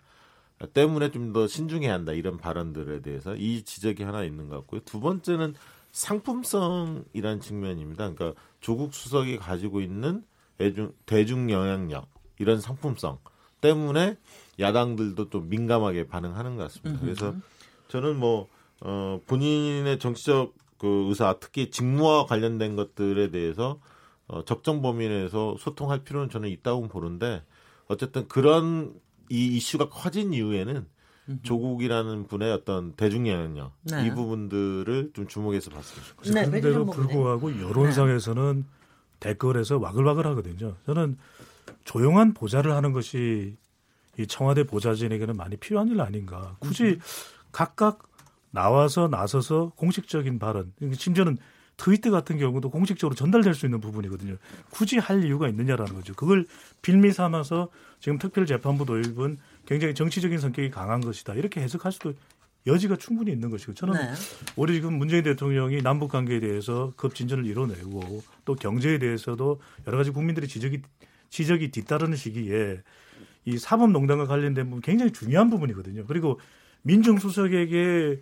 [0.75, 4.81] 때문에 좀 더 신중해야 한다 이런 발언들에 대해서 이 지적이 하나 있는 것 같고요.
[4.85, 5.55] 두 번째는
[5.93, 8.11] 상품성이라는 측면입니다.
[8.11, 10.25] 그러니까 조국 수석이 가지고 있는
[10.59, 13.19] 대중, 대중 영향력 이런 상품성
[13.61, 14.17] 때문에
[14.59, 17.01] 야당들도 좀 민감하게 반응하는 것 같습니다.
[17.01, 17.35] 그래서
[17.89, 18.49] 저는 뭐
[18.81, 23.79] 어, 본인의 정치적 그 의사, 특히 직무와 관련된 것들에 대해서
[24.33, 27.43] 어, 적정 범위 내에서 소통할 필요는 저는 있다고 보는데
[27.87, 28.95] 어쨌든 그런
[29.29, 30.87] 이 이슈가 커진 이후에는
[31.43, 34.07] 조국이라는 분의 어떤 대중 영향력 네.
[34.07, 36.15] 이 부분들을 좀 주목해서 봤습니다.
[36.25, 36.87] 네, 그런데도.
[36.87, 38.65] 불구하고 여론상에서는
[39.21, 40.77] 댓글에서 와글와글 하거든요.
[40.87, 41.19] 저는
[41.85, 43.57] 조용한 보좌를 하는 것이
[44.19, 46.57] 이 청와대 보좌진에게는 많이 필요한 일 아닌가.
[46.59, 46.99] 굳이
[47.53, 48.03] 각각
[48.51, 51.37] 나와서 나서서 공식적인 발언, 심지어는
[51.77, 54.37] 트위터 같은 경우도 공식적으로 전달될 수 있는 부분이거든요.
[54.71, 56.15] 굳이 할 이유가 있느냐라는 거죠.
[56.15, 56.47] 그걸
[56.83, 57.69] 빌미 삼아서
[58.01, 61.35] 지금 특별재판부 도입은 굉장히 정치적인 성격이 강한 것이다.
[61.35, 62.15] 이렇게 해석할 수도
[62.67, 64.13] 여지가 충분히 있는 것이고 저는 네.
[64.57, 70.49] 우리 지금 문재인 대통령이 남북 관계에 대해서 급진전을 이뤄내고 또 경제에 대해서도 여러 가지 국민들의
[70.49, 70.83] 지적이
[71.29, 72.83] 지적이 뒤따르는 시기에
[73.45, 76.05] 이 사법농단과 관련된 부분 굉장히 중요한 부분이거든요.
[76.07, 76.39] 그리고
[76.83, 78.21] 민정수석에게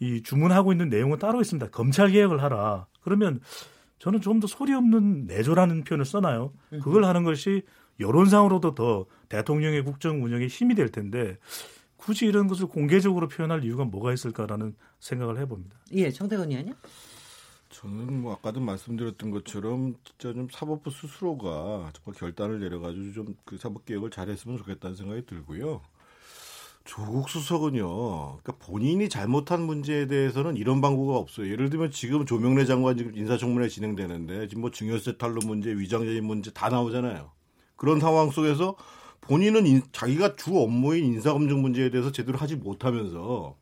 [0.00, 1.70] 이 주문하고 있는 내용은 따로 있습니다.
[1.70, 2.86] 검찰 개혁을 하라.
[3.02, 3.40] 그러면
[3.98, 6.52] 저는 좀 더 소리 없는 내조라는 표현을 써나요.
[6.82, 7.62] 그걸 하는 것이
[7.98, 11.38] 여론상으로도 더 대통령의 국정 운영에 힘이 될 텐데
[11.96, 15.76] 굳이 이런 것을 공개적으로 표현할 이유가 뭐가 있을까라는 생각을 해봅니다.
[15.92, 16.74] 예, 정태근 의원님.
[17.70, 23.84] 저는 뭐 아까도 말씀드렸던 것처럼 진짜 좀 사법부 스스로가 정말 결단을 내려가지고 좀 그 사법
[23.86, 25.80] 개혁을 잘했으면 좋겠다는 생각이 들고요.
[26.86, 31.50] 조국 수석은요, 그러니까 본인이 잘못한 문제에 대해서는 이런 방구가 없어요.
[31.50, 36.52] 예를 들면 지금 조명래 장관 지금 인사청문회 진행되는데 지금 뭐 증여세 탈루 문제, 위장전입 문제
[36.52, 37.32] 다 나오잖아요.
[37.74, 38.76] 그런 상황 속에서
[39.20, 43.56] 본인은 인- 자기가 주 업무인 인사검증 문제에 대해서 제대로 하지 못하면서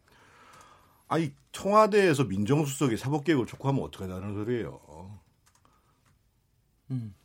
[1.09, 4.81] 아니 청와대에서 민정수석이 사법개혁을 촉구하면 어떡하다는 소리예요.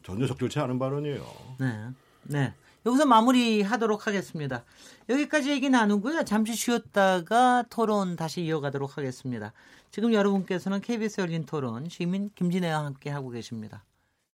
[0.04, 1.26] 전혀 적절치 않은 발언이에요.
[1.60, 1.89] 네.
[2.24, 2.54] 네.
[2.86, 4.63] 여기서 마무리하도록 하겠습니다.
[5.09, 6.23] 여기까지 얘기 나누고요.
[6.23, 9.53] 잠시 쉬었다가 토론 다시 이어가도록 하겠습니다.
[9.91, 13.84] 지금 여러분께서는 KBS 열린 토론 시민 김진애와 함께 하고 계십니다.